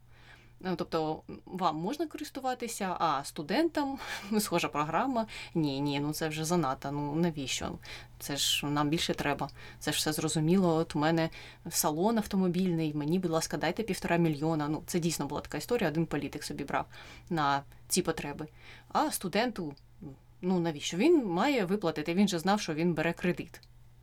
Ну, 0.65 0.77
тобто 0.77 1.23
вам 1.47 1.77
можна 1.77 2.07
користуватися, 2.07 2.97
а 2.99 3.25
студентам 3.25 3.99
схожа 4.39 4.69
програма. 4.69 5.27
Ні, 5.55 5.81
ні, 5.81 6.01
ну 6.01 6.13
це 6.13 6.29
вже 6.29 6.45
занадто. 6.45 6.91
Ну 6.91 7.15
навіщо? 7.15 7.79
Це 8.19 8.37
ж 8.37 8.67
нам 8.67 8.89
більше 8.89 9.15
треба. 9.15 9.51
Це 9.79 9.93
ж 9.93 9.99
все 9.99 10.13
зрозуміло. 10.13 10.75
От 10.75 10.97
у 10.97 10.99
мене 10.99 11.31
салон 11.71 12.19
автомобільний, 12.19 12.95
мені, 12.95 13.19
будь 13.19 13.31
ласка, 13.31 13.57
дайте 13.57 13.83
півтора 13.83 14.17
мільйона. 14.17 14.69
Ну, 14.69 14.83
це 14.87 15.01
дійсно 15.01 15.27
була 15.27 15.41
така 15.41 15.59
історія, 15.59 15.91
один 15.91 16.07
політик 16.07 16.45
собі 16.45 16.65
брав 16.65 16.87
на 17.31 17.63
ці 17.89 18.03
потреби. 18.03 18.47
А 18.93 19.11
студенту, 19.11 19.75
ну 20.41 20.61
навіщо? 20.61 20.97
Він 20.97 21.27
має 21.27 21.65
виплатити, 21.65 22.15
він 22.15 22.29
же 22.29 22.39
знав, 22.39 22.61
що 22.61 22.75
він 22.75 22.95
бере 22.95 23.13
кредит. 23.13 23.61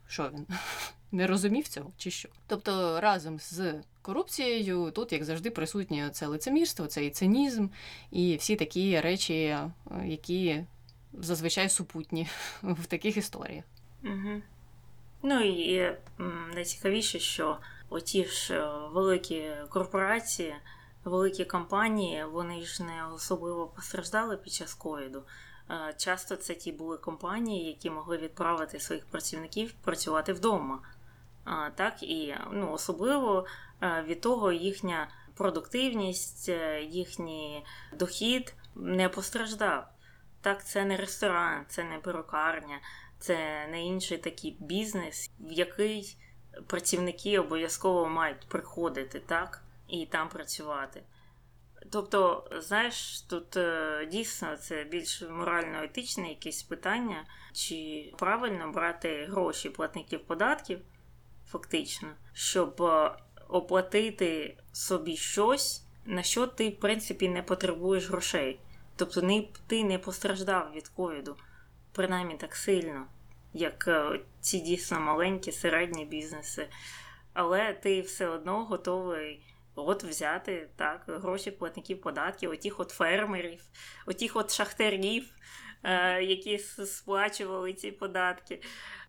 Що 0.08 0.30
він? 0.34 0.46
Не 1.12 1.28
розумів 1.28 1.68
цього 1.68 1.92
чи 1.98 2.12
що? 2.12 2.30
Тобто 2.48 3.02
разом 3.02 3.40
з 3.40 3.74
корупцією 4.02 4.92
тут, 4.92 5.12
як 5.12 5.24
завжди, 5.24 5.52
присутнє 5.52 6.10
це 6.14 6.28
лицемірство, 6.28 6.88
цей 6.88 7.10
цинізм 7.10 7.68
і 8.12 8.36
всі 8.36 8.56
такі 8.56 9.00
речі, 9.00 9.44
е, 9.44 9.72
які 10.06 10.66
зазвичай 11.14 11.70
супутні 11.70 12.28
в 12.64 12.86
таких 12.86 13.18
історіях. 13.18 13.64
Угу. 14.04 14.42
Ну 15.24 15.42
і 15.42 15.96
найцікавіше, 16.54 17.20
що 17.20 17.58
оті 17.90 18.26
ж 18.26 18.54
е, 18.54 18.72
великі 18.94 19.52
корпорації, 19.70 20.56
великі 21.04 21.46
компанії, 21.46 22.26
вони 22.32 22.66
ж 22.66 22.84
не 22.84 23.08
особливо 23.16 23.68
постраждали 23.68 24.38
під 24.38 24.54
час 24.54 24.74
ковіду. 24.74 25.24
Е, 25.70 25.94
часто 25.98 26.36
це 26.36 26.56
ті 26.56 26.72
були 26.72 26.98
компанії, 26.98 27.68
які 27.68 27.90
могли 27.90 28.18
відправити 28.18 28.80
своїх 28.80 29.06
працівників 29.06 29.72
працювати 29.72 30.34
вдома. 30.34 30.80
Так 31.76 32.04
і 32.04 32.36
ну, 32.52 32.72
особливо 32.72 33.46
від 33.82 34.22
того 34.22 34.52
їхня 34.52 35.08
продуктивність, 35.40 36.50
е, 36.50 36.84
їхній 36.84 37.66
дохід 37.94 38.54
не 38.76 39.10
постраждав. 39.10 39.88
Так, 40.42 40.66
це 40.66 40.86
не 40.86 40.98
ресторан, 40.98 41.66
це 41.68 41.84
не 41.84 41.98
перукарня, 41.98 42.80
це 43.20 43.68
не 43.72 43.86
інший 43.86 44.18
такий 44.18 44.58
бізнес, 44.60 45.32
в 45.40 45.52
який 45.52 46.18
працівники 46.68 47.40
обов'язково 47.40 48.10
мають 48.10 48.48
приходити, 48.48 49.20
так, 49.20 49.64
і 49.88 50.06
там 50.06 50.30
працювати. 50.30 51.04
Тобто, 51.92 52.48
знаєш, 52.58 53.22
тут 53.22 53.58
е, 53.58 54.08
дійсно 54.12 54.58
це 54.58 54.84
більш 54.84 55.22
морально-етичне 55.22 56.30
якесь 56.30 56.64
питання, 56.64 57.26
чи 57.54 58.14
правильно 58.18 58.72
брати 58.72 59.28
гроші 59.32 59.70
платників 59.70 60.20
податків, 60.20 60.80
фактично, 61.48 62.10
щоб 62.34 62.82
е, 62.82 63.12
оплатити 63.50 64.58
собі 64.72 65.18
щось, 65.18 65.84
на 66.06 66.24
що 66.24 66.48
ти, 66.48 66.70
в 66.70 66.80
принципі, 66.80 67.30
не 67.30 67.44
потребуєш 67.44 68.10
грошей. 68.10 68.60
Тобто 68.96 69.22
не, 69.22 69.44
ти 69.68 69.84
не 69.84 70.00
постраждав 70.00 70.72
від 70.76 70.88
ковіду, 70.88 71.38
принаймні 71.92 72.38
так 72.38 72.56
сильно, 72.56 73.06
як 73.54 73.88
е, 73.88 74.20
ці 74.42 74.60
дійсно 74.60 75.00
маленькі 75.00 75.52
середні 75.52 76.06
бізнеси. 76.06 76.68
Але 77.34 77.74
ти 77.74 78.02
все 78.02 78.28
одно 78.28 78.66
готовий 78.66 79.42
от 79.76 80.04
взяти 80.04 80.70
так, 80.76 81.04
гроші 81.08 81.52
платників 81.52 82.02
податків, 82.02 82.52
отіх 82.52 82.80
от 82.80 82.90
фермерів, 82.90 83.62
отіх 84.06 84.36
от 84.36 84.52
шахтарів, 84.52 85.34
які 86.22 86.58
сплачували 86.58 87.74
ці 87.74 87.92
податки. 87.92 88.62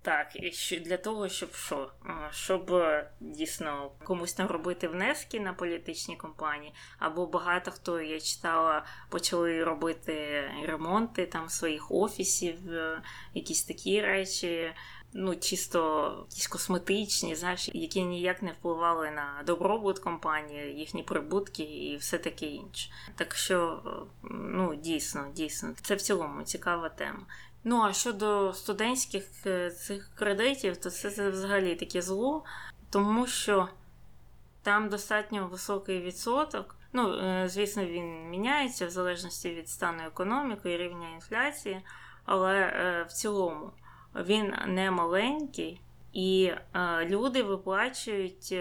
Так, 0.02 0.28
і 0.34 0.52
що 0.52 0.80
для 0.80 0.96
того, 0.96 1.28
щоб 1.28 1.54
що? 1.54 1.92
Щоб 2.30 2.74
е, 2.74 3.10
дійсно 3.20 3.90
комусь 4.04 4.32
там 4.32 4.46
робити 4.46 4.88
внески 4.88 5.40
на 5.40 5.52
політичні 5.52 6.16
компанії, 6.16 6.74
або 6.98 7.26
багато 7.26 7.70
хто 7.70 8.00
я 8.00 8.20
читала, 8.20 8.84
почали 9.08 9.64
робити 9.64 10.44
ремонти 10.66 11.26
там 11.26 11.48
своїх 11.48 11.90
офісів, 11.90 12.72
е, 12.72 13.02
якісь 13.34 13.64
такі 13.64 14.00
речі 14.00 14.72
ну, 15.12 15.36
чисто 15.36 16.26
якісь 16.30 16.46
косметичні, 16.46 17.36
знаєш, 17.36 17.70
які 17.72 18.02
ніяк 18.02 18.42
не 18.42 18.52
впливали 18.52 19.10
на 19.10 19.42
добробут 19.46 19.98
компанії, 19.98 20.78
їхні 20.78 21.02
прибутки 21.02 21.62
і 21.62 21.96
все 21.96 22.18
таке 22.18 22.46
інше. 22.46 22.90
Так 23.16 23.34
що, 23.34 23.82
ну, 24.30 24.74
дійсно, 24.74 25.26
дійсно, 25.34 25.74
це 25.82 25.94
в 25.94 26.02
цілому 26.02 26.42
цікава 26.42 26.88
тема. 26.88 27.26
Ну, 27.64 27.82
а 27.82 27.92
щодо 27.92 28.52
студентських 28.52 29.24
е, 29.46 29.70
цих 29.70 30.10
кредитів, 30.14 30.76
то 30.76 30.90
це, 30.90 31.30
взагалі 31.30 31.74
таке 31.74 32.02
зло, 32.02 32.44
тому 32.90 33.26
що 33.26 33.68
там 34.62 34.88
достатньо 34.88 35.46
високий 35.46 36.00
відсоток. 36.00 36.76
Ну, 36.92 37.14
е, 37.14 37.48
звісно, 37.48 37.84
він 37.84 38.30
міняється 38.30 38.86
в 38.86 38.90
залежності 38.90 39.50
від 39.50 39.68
стану 39.68 40.02
економіки 40.02 40.72
і 40.72 40.76
рівня 40.76 41.10
інфляції, 41.14 41.82
але 42.24 42.54
е, 42.54 43.06
в 43.08 43.12
цілому 43.12 43.70
він 44.14 44.54
не 44.66 44.90
маленький, 44.90 45.80
і 46.12 46.52
е, 46.74 47.06
люди 47.06 47.42
виплачують 47.42 48.54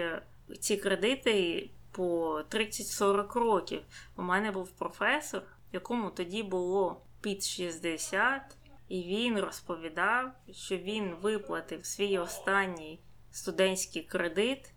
ці 0.60 0.76
кредити 0.76 1.70
по 1.90 2.40
30-40 2.50 3.38
років. 3.38 3.82
У 4.16 4.22
мене 4.22 4.50
був 4.50 4.70
професор, 4.70 5.42
якому 5.72 6.10
тоді 6.10 6.42
було 6.42 7.02
під 7.20 7.42
60, 7.42 8.56
і 8.88 9.02
він 9.02 9.40
розповідав, 9.40 10.32
що 10.52 10.76
він 10.76 11.14
виплатив 11.22 11.86
свій 11.86 12.18
останній 12.18 13.00
студентський 13.30 14.02
кредит 14.02 14.72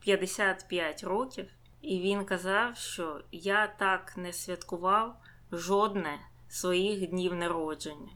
55 0.00 1.04
років, 1.04 1.46
і 1.80 2.00
він 2.00 2.24
казав, 2.24 2.76
що 2.76 3.20
я 3.32 3.66
так 3.66 4.16
не 4.16 4.32
святкував 4.32 5.16
жодне 5.52 6.20
своїх 6.48 7.10
днів 7.10 7.34
народження. 7.34 8.12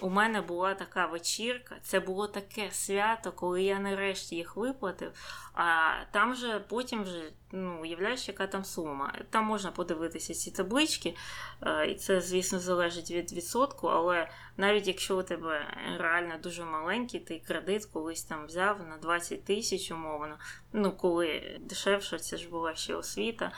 У 0.00 0.08
мене 0.08 0.40
була 0.40 0.74
така 0.74 1.06
вечірка, 1.06 1.76
це 1.82 2.00
було 2.00 2.26
таке 2.26 2.70
свято, 2.70 3.32
коли 3.32 3.62
я 3.62 3.78
нарешті 3.78 4.36
їх 4.36 4.56
виплатив. 4.56 5.12
А 5.54 5.90
там 6.12 6.34
же 6.34 6.64
потім 6.68 7.02
вже 7.02 7.32
ну, 7.52 7.78
уявляєш, 7.82 8.28
яка 8.28 8.46
там 8.46 8.64
сума. 8.64 9.14
Там 9.30 9.44
можна 9.44 9.70
подивитися 9.70 10.34
ці 10.34 10.50
таблички, 10.50 11.16
е, 11.62 11.86
і 11.86 11.94
це, 11.94 12.20
звісно, 12.20 12.58
залежить 12.58 13.10
від 13.10 13.32
відсотку, 13.32 13.88
але 13.88 14.28
навіть 14.56 14.86
якщо 14.86 15.18
у 15.18 15.22
тебе 15.22 15.74
реально 15.98 16.34
дуже 16.42 16.64
маленький, 16.64 17.20
ти 17.20 17.42
кредит 17.46 17.84
колись 17.84 18.24
там 18.24 18.46
взяв 18.46 18.88
на 18.88 18.96
20 18.96 19.44
тисяч 19.44 19.90
умовно, 19.90 20.38
ну 20.72 20.92
коли 20.92 21.58
дешевше, 21.60 22.18
це 22.18 22.36
ж 22.36 22.48
була 22.48 22.74
ще 22.74 22.94
освіта, 22.94 23.52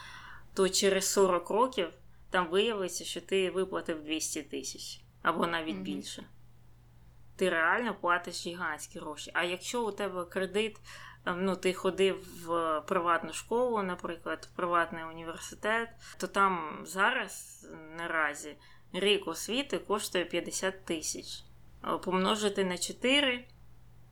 то 0.54 0.68
через 0.68 1.12
40 1.12 1.50
років 1.50 1.88
там 2.30 2.48
виявиться, 2.48 3.04
що 3.04 3.20
ти 3.20 3.50
виплатив 3.50 4.04
200 4.04 4.42
тисяч 4.42 5.03
або 5.24 5.46
навіть 5.46 5.76
mm-hmm. 5.76 5.82
більше 5.82 6.24
ти 7.36 7.50
реально 7.50 7.94
платиш 7.94 8.46
гігантські 8.46 8.98
гроші. 8.98 9.30
А 9.34 9.44
якщо 9.44 9.86
у 9.86 9.92
тебе 9.92 10.24
кредит, 10.24 10.80
ем, 11.26 11.44
ну 11.44 11.56
ти 11.56 11.72
ходив 11.72 12.46
в 12.46 12.80
приватну 12.80 13.32
школу, 13.32 13.82
наприклад, 13.82 14.48
в 14.52 14.56
приватний 14.56 15.04
університет, 15.04 15.88
то 16.16 16.26
там 16.26 16.82
зараз 16.84 17.66
наразі 17.96 18.56
рік 18.92 19.28
освіти 19.28 19.78
коштує 19.78 20.24
50 20.24 20.84
тисяч. 20.84 21.44
Помножити 22.04 22.64
на 22.64 22.78
4 22.78 23.44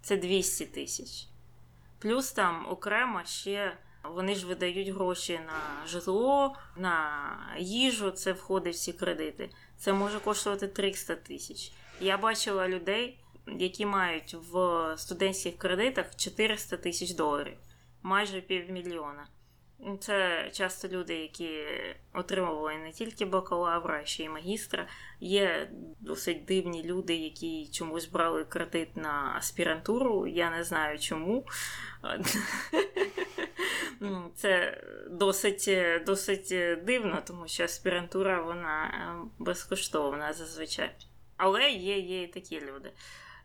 це 0.02 0.16
200 0.16 0.66
тисяч. 0.66 1.26
Плюс 1.98 2.32
там 2.32 2.66
окремо 2.70 3.24
ще. 3.24 3.76
Вони 4.04 4.34
ж 4.34 4.46
видають 4.46 4.88
гроші 4.88 5.40
на 5.46 5.86
житло, 5.86 6.56
на 6.76 7.20
їжу, 7.58 8.10
це 8.10 8.32
входить 8.32 8.74
в 8.74 8.78
ці 8.78 8.92
кредити. 8.92 9.50
Це 9.82 9.92
може 9.92 10.20
коштувати 10.20 10.68
300 10.68 11.14
тисяч. 11.14 11.72
Я 12.00 12.18
бачила 12.18 12.68
людей, 12.68 13.18
які 13.46 13.86
мають 13.86 14.34
в 14.34 14.94
студентських 14.98 15.58
кредитах 15.58 16.16
400 16.16 16.76
тисяч 16.76 17.10
доларів, 17.10 17.56
майже 18.02 18.40
півмільйона. 18.40 19.26
Це 20.00 20.48
часто 20.52 20.88
люди, 20.88 21.14
які 21.14 21.64
отримували 22.14 22.76
не 22.76 22.92
тільки 22.92 23.24
бакалавра, 23.24 24.00
а 24.02 24.04
ще 24.04 24.24
й 24.24 24.28
магістра. 24.28 24.86
Є 25.20 25.70
досить 26.00 26.44
дивні 26.44 26.84
люди, 26.84 27.14
які 27.14 27.68
чомусь 27.68 28.06
брали 28.06 28.44
кредит 28.44 28.96
на 28.96 29.34
аспірантуру. 29.38 30.26
Я 30.26 30.50
не 30.50 30.64
знаю 30.64 30.98
чому. 30.98 31.46
Це 34.36 34.82
досить 35.10 35.70
досить 36.06 36.48
дивно, 36.84 37.22
тому 37.26 37.48
що 37.48 37.64
аспірантура 37.64 38.42
вона 38.42 39.14
безкоштовна 39.38 40.32
зазвичай. 40.32 40.90
Але 41.36 41.70
є 41.70 41.98
є 41.98 42.22
і 42.22 42.26
такі 42.26 42.60
люди. 42.60 42.92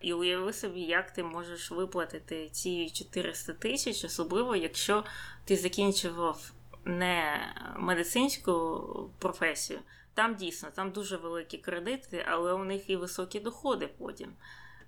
І 0.01 0.13
уяви 0.13 0.53
собі, 0.53 0.81
як 0.81 1.11
ти 1.11 1.23
можеш 1.23 1.71
виплатити 1.71 2.49
ці 2.49 2.89
400 2.89 3.53
тисяч, 3.53 4.03
особливо 4.03 4.55
якщо 4.55 5.03
ти 5.45 5.55
закінчував 5.55 6.51
не 6.85 7.39
медицинську 7.77 8.83
професію. 9.19 9.79
Там 10.13 10.35
дійсно 10.35 10.69
там 10.75 10.91
дуже 10.91 11.17
великі 11.17 11.57
кредити, 11.57 12.25
але 12.27 12.53
у 12.53 12.63
них 12.63 12.89
і 12.89 12.95
високі 12.95 13.39
доходи 13.39 13.89
потім. 13.97 14.33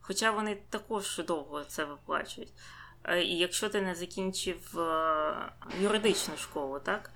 Хоча 0.02 0.32
вони 0.32 0.58
також 0.70 1.22
довго 1.28 1.64
це 1.64 1.86
виплачують. 1.86 2.54
Е, 3.04 3.24
і 3.24 3.38
якщо 3.38 3.70
ти 3.70 3.82
не 3.82 3.96
закінчив 3.96 4.80
е, 4.80 5.52
юридичну 5.82 6.38
школу, 6.38 6.80
так? 6.80 7.12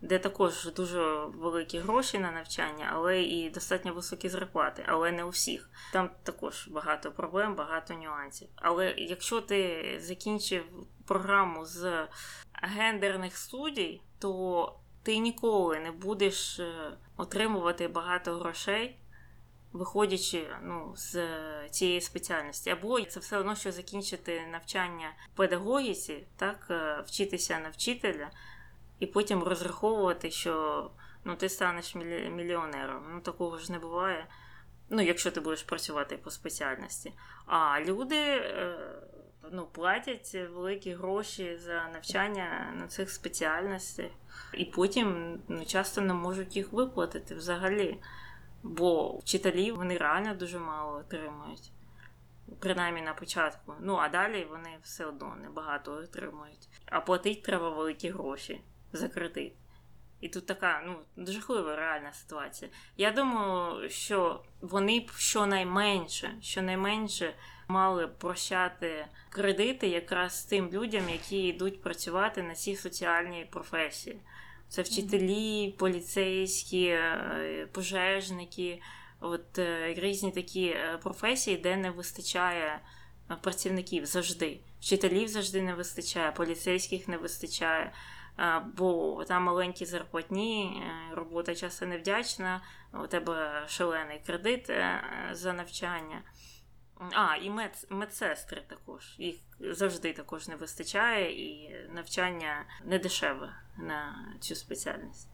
Де 0.00 0.18
також 0.18 0.68
дуже 0.76 1.14
великі 1.24 1.78
гроші 1.78 2.18
на 2.18 2.30
навчання, 2.30 2.90
але 2.92 3.22
і 3.22 3.50
достатньо 3.50 3.94
високі 3.94 4.28
зарплати, 4.28 4.84
але 4.88 5.12
не 5.12 5.24
у 5.24 5.28
всіх. 5.28 5.70
Там 5.92 6.10
також 6.22 6.68
багато 6.68 7.12
проблем, 7.12 7.54
багато 7.54 7.94
нюансів. 7.94 8.48
Але 8.56 8.94
якщо 8.96 9.40
ти 9.40 9.84
закінчив 10.00 10.64
програму 11.06 11.64
з 11.64 12.06
гендерних 12.62 13.36
студій, 13.36 14.00
то 14.18 14.78
ти 15.02 15.18
ніколи 15.18 15.80
не 15.80 15.90
будеш 15.90 16.58
е, 16.58 16.92
отримувати 17.16 17.88
багато 17.88 18.36
грошей. 18.36 18.98
Виходячи 19.72 20.46
ну, 20.62 20.92
з 20.96 21.20
цієї 21.70 22.00
спеціальності, 22.00 22.70
або 22.70 23.00
це 23.00 23.20
все 23.20 23.38
одно, 23.38 23.54
що 23.54 23.72
закінчити 23.72 24.46
навчання 24.52 25.08
в 25.32 25.36
педагогіці, 25.36 26.26
так 26.36 26.66
е, 26.70 27.04
вчитися 27.06 27.58
на 27.58 27.68
вчителя, 27.68 28.30
і 29.00 29.06
потім 29.06 29.42
розраховувати, 29.42 30.30
що 30.30 30.90
ну, 31.24 31.36
ти 31.36 31.48
станеш 31.48 31.94
мільйонером. 31.94 33.04
Ну, 33.14 33.20
такого 33.20 33.58
ж 33.58 33.72
не 33.72 33.78
буває. 33.78 34.26
Ну, 34.90 35.02
якщо 35.02 35.30
ти 35.30 35.40
будеш 35.40 35.62
працювати 35.62 36.16
по 36.16 36.30
спеціальності. 36.30 37.12
А 37.46 37.80
люди 37.80 38.16
е, 38.16 38.78
ну, 39.52 39.66
платять 39.66 40.34
великі 40.34 40.94
гроші 40.94 41.56
за 41.56 41.88
навчання 41.92 42.74
на 42.76 42.86
цих 42.86 43.10
спеціальностях, 43.10 44.10
і 44.54 44.64
потім 44.64 45.38
ну, 45.48 45.64
часто 45.64 46.00
не 46.00 46.14
можуть 46.14 46.56
їх 46.56 46.72
виплатити 46.72 47.34
взагалі. 47.34 47.98
Бо 48.62 49.18
вчителі 49.18 49.72
вони 49.72 49.96
реально 49.96 50.34
дуже 50.34 50.58
мало 50.58 50.98
отримують. 50.98 51.72
Принаймні 52.60 53.02
на 53.02 53.14
початку. 53.14 53.74
Ну 53.80 53.96
а 53.96 54.08
далі 54.08 54.46
вони 54.50 54.78
все 54.82 55.06
одно 55.06 55.36
небагато 55.42 55.92
отримують. 55.92 56.68
А 56.86 57.00
платити 57.00 57.40
треба 57.40 57.70
великі 57.70 58.10
гроші 58.10 58.60
за 58.96 59.08
кредит. 59.08 59.52
І 60.20 60.28
тут 60.28 60.46
така 60.46 60.82
ну, 60.86 61.26
жахлива 61.26 61.76
реальна 61.76 62.12
ситуація. 62.12 62.70
Я 62.96 63.10
думаю, 63.12 63.90
що 63.90 64.44
вони 64.60 65.00
б 65.00 65.10
щонайменше, 65.10 66.34
щонайменше 66.40 67.34
мали 67.68 68.08
прощати 68.08 69.06
кредити 69.30 69.88
якраз 69.88 70.44
тим 70.44 70.70
людям, 70.70 71.08
які 71.10 71.46
йдуть 71.46 71.82
працювати 71.82 72.42
на 72.42 72.54
ці 72.54 72.76
соціальні 72.76 73.48
професії. 73.50 74.20
Це 74.68 74.82
вчителі, 74.82 75.74
поліцейські, 75.78 76.86
е, 76.86 77.68
пожежники, 77.72 78.82
от 79.20 79.58
е, 79.58 79.94
різні 79.94 80.32
такі 80.32 80.66
е, 80.66 80.98
професії, 81.02 81.56
де 81.56 81.76
не 81.76 81.90
вистачає 81.90 82.80
працівників 83.42 84.06
завжди. 84.06 84.60
Вчителів 84.80 85.28
завжди 85.28 85.62
не 85.62 85.74
вистачає, 85.74 86.32
поліцейських 86.32 87.08
не 87.08 87.16
вистачає 87.16 87.92
бо 88.76 89.24
там 89.24 89.42
маленькі 89.42 89.84
зарплатні, 89.84 90.82
е, 90.82 91.14
робота 91.14 91.54
часто 91.54 91.86
невдячна, 91.86 92.60
у 93.04 93.06
тебе 93.06 93.64
шалений 93.68 94.20
кредит 94.26 94.70
е, 94.70 95.00
за 95.32 95.52
навчання. 95.52 96.22
А, 97.12 97.36
і 97.36 97.50
мед, 97.50 97.86
медсестри 97.90 98.62
також. 98.66 99.14
Їх 99.18 99.36
завжди 99.60 100.12
також 100.12 100.48
не 100.48 100.56
вистачає, 100.56 101.48
і 101.48 101.76
навчання 101.94 102.64
не 102.84 102.98
дешеве 102.98 103.56
на 103.76 104.28
цю 104.40 104.54
спеціальність. 104.54 105.28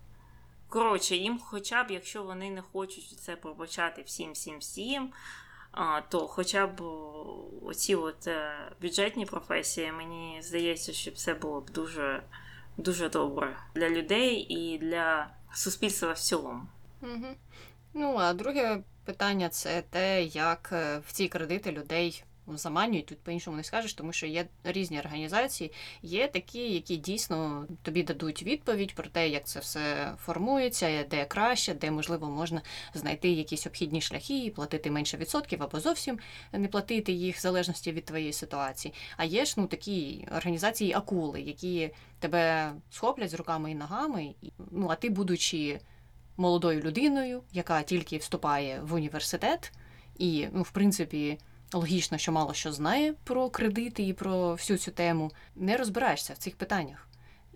Коротше, 0.68 1.16
їм, 1.16 1.38
хоча 1.38 1.84
б, 1.84 1.90
якщо 1.90 2.22
вони 2.22 2.50
не 2.50 2.62
хочуть 2.62 3.20
це 3.20 3.36
пробачати 3.36 4.02
всім, 4.02 4.32
всім, 4.32 4.58
всім, 4.58 5.12
то 6.08 6.28
хоча 6.28 6.66
б 6.66 6.82
оці 7.62 7.94
от 7.94 8.26
е, 8.26 8.72
бюджетні 8.82 9.26
професії, 9.26 9.92
мені 9.92 10.38
здається, 10.42 10.92
що 10.92 11.10
це 11.10 11.34
було 11.34 11.60
б 11.60 11.70
дуже 11.70 12.22
дуже 12.76 13.08
добре 13.08 13.56
для 13.74 13.88
людей 13.88 14.35
і 14.35 14.78
для 14.78 15.30
суспільства 15.54 16.12
в 16.12 16.18
цілому. 16.18 16.62
Угу. 17.02 17.26
Ну 17.94 18.16
а 18.16 18.32
друге 18.32 18.82
питання 19.04 19.48
це 19.48 19.82
те, 19.90 20.22
як 20.22 20.70
е, 20.72 21.00
в 21.06 21.12
ці 21.12 21.28
кредити 21.28 21.72
людей 21.72 22.24
заманюють, 22.46 23.07
тут 23.07 23.18
по-іншому 23.20 23.57
не 23.57 23.64
скажеш, 23.64 23.94
тому 23.94 24.12
що 24.12 24.26
є 24.26 24.46
різні 24.64 24.98
організації, 24.98 25.72
є 26.02 26.28
такі, 26.28 26.72
які 26.72 26.96
дійсно 26.96 27.66
тобі 27.83 28.02
дадуть 28.02 28.42
відповідь 28.42 28.94
про 28.94 29.05
те, 29.05 29.28
як 29.28 29.46
це 29.46 29.61
все 29.61 30.14
формується, 30.18 31.05
де 31.11 31.24
краще, 31.24 31.74
де 31.74 31.90
можливо 31.90 32.31
можна 32.31 32.62
знайти 32.94 33.31
якісь 33.31 33.66
обхідні 33.66 34.00
шляхи 34.00 34.44
і 34.44 34.50
платити 34.50 34.90
менше 34.90 35.16
відсотків 35.16 35.62
або 35.62 35.81
зовсім 35.81 36.18
не 36.52 36.68
платити 36.68 37.12
їх 37.12 37.37
в 37.37 37.40
залежності 37.40 37.92
від 37.92 38.05
твоєї 38.05 38.33
ситуації. 38.33 38.94
А 39.16 39.24
є 39.24 39.44
ж 39.44 39.55
ну 39.57 39.66
такі 39.66 40.28
організації 40.37 40.92
акули, 40.92 41.40
які 41.40 41.90
тебе 42.18 42.72
схоплять 42.90 43.31
з 43.31 43.35
руками 43.35 43.70
і 43.70 43.74
ногами, 43.74 44.35
ну 44.70 44.88
а 44.90 44.94
ти, 44.94 45.11
будучи 45.11 45.81
молодою 46.37 46.81
людиною, 46.81 47.42
яка 47.52 47.83
тільки 47.83 48.16
вступає 48.16 48.81
в 48.83 48.94
університет, 48.94 49.72
і 50.18 50.48
ну, 50.52 50.62
в 50.62 50.70
принципі. 50.70 51.38
Логічно, 51.72 52.18
що 52.18 52.32
мало 52.32 52.54
що 52.54 52.72
знає 52.72 53.14
про 53.24 53.50
кредити 53.50 54.02
і 54.02 54.12
про 54.12 54.52
всю 54.52 54.78
цю 54.78 54.90
тему, 54.90 55.32
не 55.56 55.76
розбираєшся 55.76 56.32
в 56.32 56.37
цих 56.37 56.56
питаннях. 56.56 57.08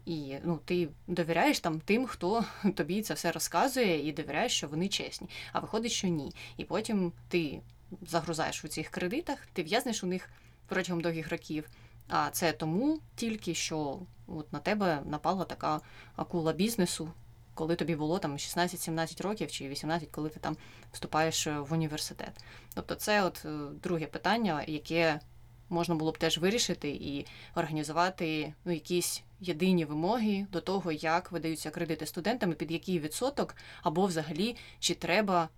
І 0.06 0.34
ну, 0.44 0.60
ти 0.64 0.88
довіряєш 1.06 1.60
там 1.60 1.80
тим, 1.80 2.06
хто 2.06 2.44
тобі 2.74 3.02
це 3.02 3.14
все 3.14 3.32
розказує, 3.32 4.08
і 4.08 4.12
довіряєш, 4.12 4.52
що 4.52 4.68
вони 4.68 4.88
чесні. 4.88 5.28
А 5.52 5.60
виходить, 5.60 5.92
що 5.92 6.08
ні. 6.08 6.32
І 6.56 6.64
потім 6.64 7.12
ти 7.28 7.60
загрузаєш 8.02 8.64
у 8.64 8.68
цих 8.68 8.88
кредитах, 8.88 9.38
ти 9.52 9.62
в'язнеш 9.62 10.04
у 10.04 10.06
них 10.06 10.30
протягом 10.66 11.02
довгих 11.02 11.30
років. 11.30 11.68
А 12.08 12.30
це 12.30 12.52
тому 12.52 13.00
тільки 13.16 13.54
що 13.54 13.98
от 14.26 14.52
на 14.52 14.58
тебе 14.58 15.02
напала 15.06 15.44
така 15.44 15.80
акула 16.16 16.52
бізнесу, 16.52 17.12
коли 17.56 17.76
тобі 17.76 17.96
було 17.96 18.18
там 18.18 18.36
16-17 18.36 19.22
років 19.22 19.50
чи 19.50 19.68
18, 19.68 20.08
коли 20.10 20.28
ти 20.28 20.40
там 20.40 20.56
вступаєш 20.92 21.46
в 21.46 21.72
університет. 21.72 22.44
Тобто, 22.74 22.94
це 22.94 23.22
от 23.22 23.42
е, 23.44 23.48
друге 23.82 24.06
питання, 24.06 24.64
яке 24.66 25.20
можна 25.68 25.94
було 25.94 26.12
б 26.12 26.18
теж 26.18 26.38
вирішити 26.38 26.88
і 26.88 27.26
організувати 27.54 28.54
ну, 28.64 28.72
якісь 28.72 29.22
єдині 29.40 29.84
вимоги 29.84 30.46
до 30.52 30.60
того, 30.60 30.92
як 30.92 31.32
видаються 31.32 31.70
кредити 31.70 32.06
студентам, 32.06 32.52
і 32.52 32.54
під 32.54 32.70
який 32.70 32.98
відсоток, 32.98 33.56
або 33.82 34.06
взагалі 34.06 34.56
чи 34.78 34.94
треба. 34.94 35.48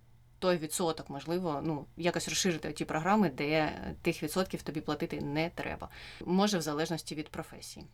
Той 0.41 0.57
відсоток, 0.57 1.09
можливо, 1.09 1.61
ну 1.63 1.85
якось 1.97 2.27
розширити 2.27 2.73
ті 2.73 2.85
програми, 2.85 3.29
де 3.29 3.71
тих 4.01 4.23
відсотків 4.23 4.61
тобі 4.61 4.81
платити 4.81 5.21
не 5.21 5.49
треба. 5.49 5.89
Може, 6.25 6.57
в 6.57 6.61
залежності 6.61 7.15
від 7.15 7.29
професії. 7.29 7.85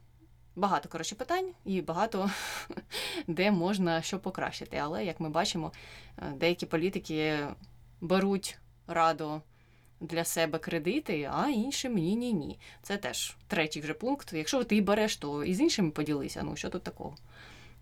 Багато 0.56 0.90
коротше 0.90 1.16
питань 1.16 1.52
і 1.66 1.82
багато 1.82 2.32
де 3.28 3.52
можна 3.52 4.02
що 4.02 4.20
покращити. 4.20 4.78
Але 4.78 5.06
як 5.06 5.20
ми 5.20 5.30
бачимо, 5.30 5.72
е, 6.18 6.34
деякі 6.36 6.66
політики 6.66 7.48
беруть 8.02 8.58
раду 8.88 9.42
для 10.00 10.24
себе 10.24 10.60
кредити, 10.60 11.30
а 11.34 11.50
іншим 11.50 11.96
ні, 11.96 12.16
ні, 12.16 12.34
ні. 12.34 12.60
Це 12.82 12.98
теж 12.98 13.38
третій 13.48 13.82
вже 13.82 13.94
пункт. 13.94 14.34
Якщо 14.34 14.64
ти 14.64 14.82
береш, 14.82 15.18
то 15.18 15.44
і 15.44 15.54
з 15.54 15.62
іншими 15.62 15.92
поділися. 15.92 16.44
Ну 16.44 16.56
що 16.56 16.70
тут 16.70 16.84
такого? 16.84 17.16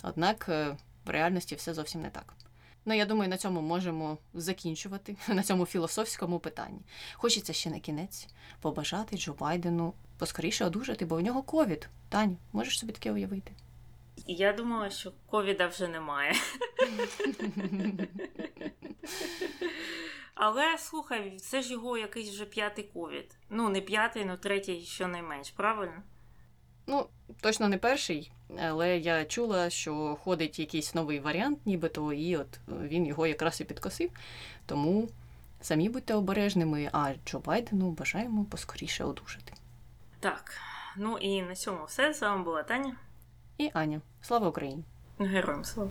Однак 0.04 0.46
е, 0.50 0.78
в 1.06 1.10
реальності 1.10 1.56
все 1.56 1.74
зовсім 1.74 2.02
не 2.02 2.10
так. 2.10 2.34
Ну, 2.86 2.94
я 2.94 3.06
думаю, 3.06 3.30
на 3.30 3.38
цьому 3.38 3.62
можемо 3.62 4.18
закінчувати 4.34 5.16
на 5.28 5.44
цьому 5.44 5.66
філософському 5.66 6.40
питанні. 6.40 6.80
Хочеться 7.14 7.54
ще 7.54 7.70
на 7.70 7.80
кінець 7.80 8.28
побажати 8.62 9.18
Джо 9.18 9.34
Байдену 9.34 9.94
поскоріше 10.18 10.66
одужати, 10.66 11.06
бо 11.06 11.16
у 11.16 11.22
нього 11.22 11.44
ковід. 11.44 11.90
Таню, 12.10 12.38
можеш 12.54 12.80
собі 12.80 12.94
таке 12.94 13.12
уявити? 13.12 13.52
Я 14.28 14.54
думала, 14.54 14.90
що 14.90 15.12
ковіда 15.26 15.68
вже 15.68 15.88
немає. 15.88 16.34
Але 20.36 20.78
слухай, 20.78 21.38
це 21.40 21.62
ж 21.62 21.72
його 21.72 21.98
якийсь 21.98 22.30
вже 22.30 22.46
п'ятий 22.46 22.90
ковід. 22.94 23.38
Ну, 23.50 23.70
не 23.70 23.82
п'ятий, 23.82 24.26
ну 24.26 24.38
третій 24.38 24.82
щонайменш, 24.82 25.52
правильно? 25.52 26.04
Ну, 26.88 27.08
точно 27.42 27.68
не 27.68 27.78
перший, 27.78 28.32
але 28.60 28.98
я 28.98 29.26
чула, 29.26 29.70
що 29.70 30.18
ходить 30.24 30.60
якийсь 30.60 30.96
новий 30.96 31.20
варіант, 31.20 31.60
нібито, 31.66 32.14
і 32.14 32.38
от 32.38 32.60
він 32.68 33.06
його 33.06 33.28
якраз 33.28 33.62
і 33.62 33.64
підкосив. 33.64 34.12
Тому 34.66 35.10
самі 35.62 35.90
будьте 35.90 36.14
обережними, 36.14 36.90
а 36.92 37.14
Джо 37.26 37.40
Байдену 37.40 37.92
бажаємо 37.92 38.46
поскоріше 38.46 39.04
одужати. 39.04 39.54
Так, 40.20 40.52
ну 40.98 41.18
і 41.18 41.42
на 41.42 41.56
цьому 41.56 41.86
все. 41.86 42.14
З 42.14 42.22
вами 42.22 42.44
була 42.44 42.64
Таня 42.64 42.96
і 43.58 43.72
Аня. 43.74 44.02
Слава 44.22 44.48
Україні! 44.50 44.84
Героям 45.20 45.66
слава! 45.66 45.90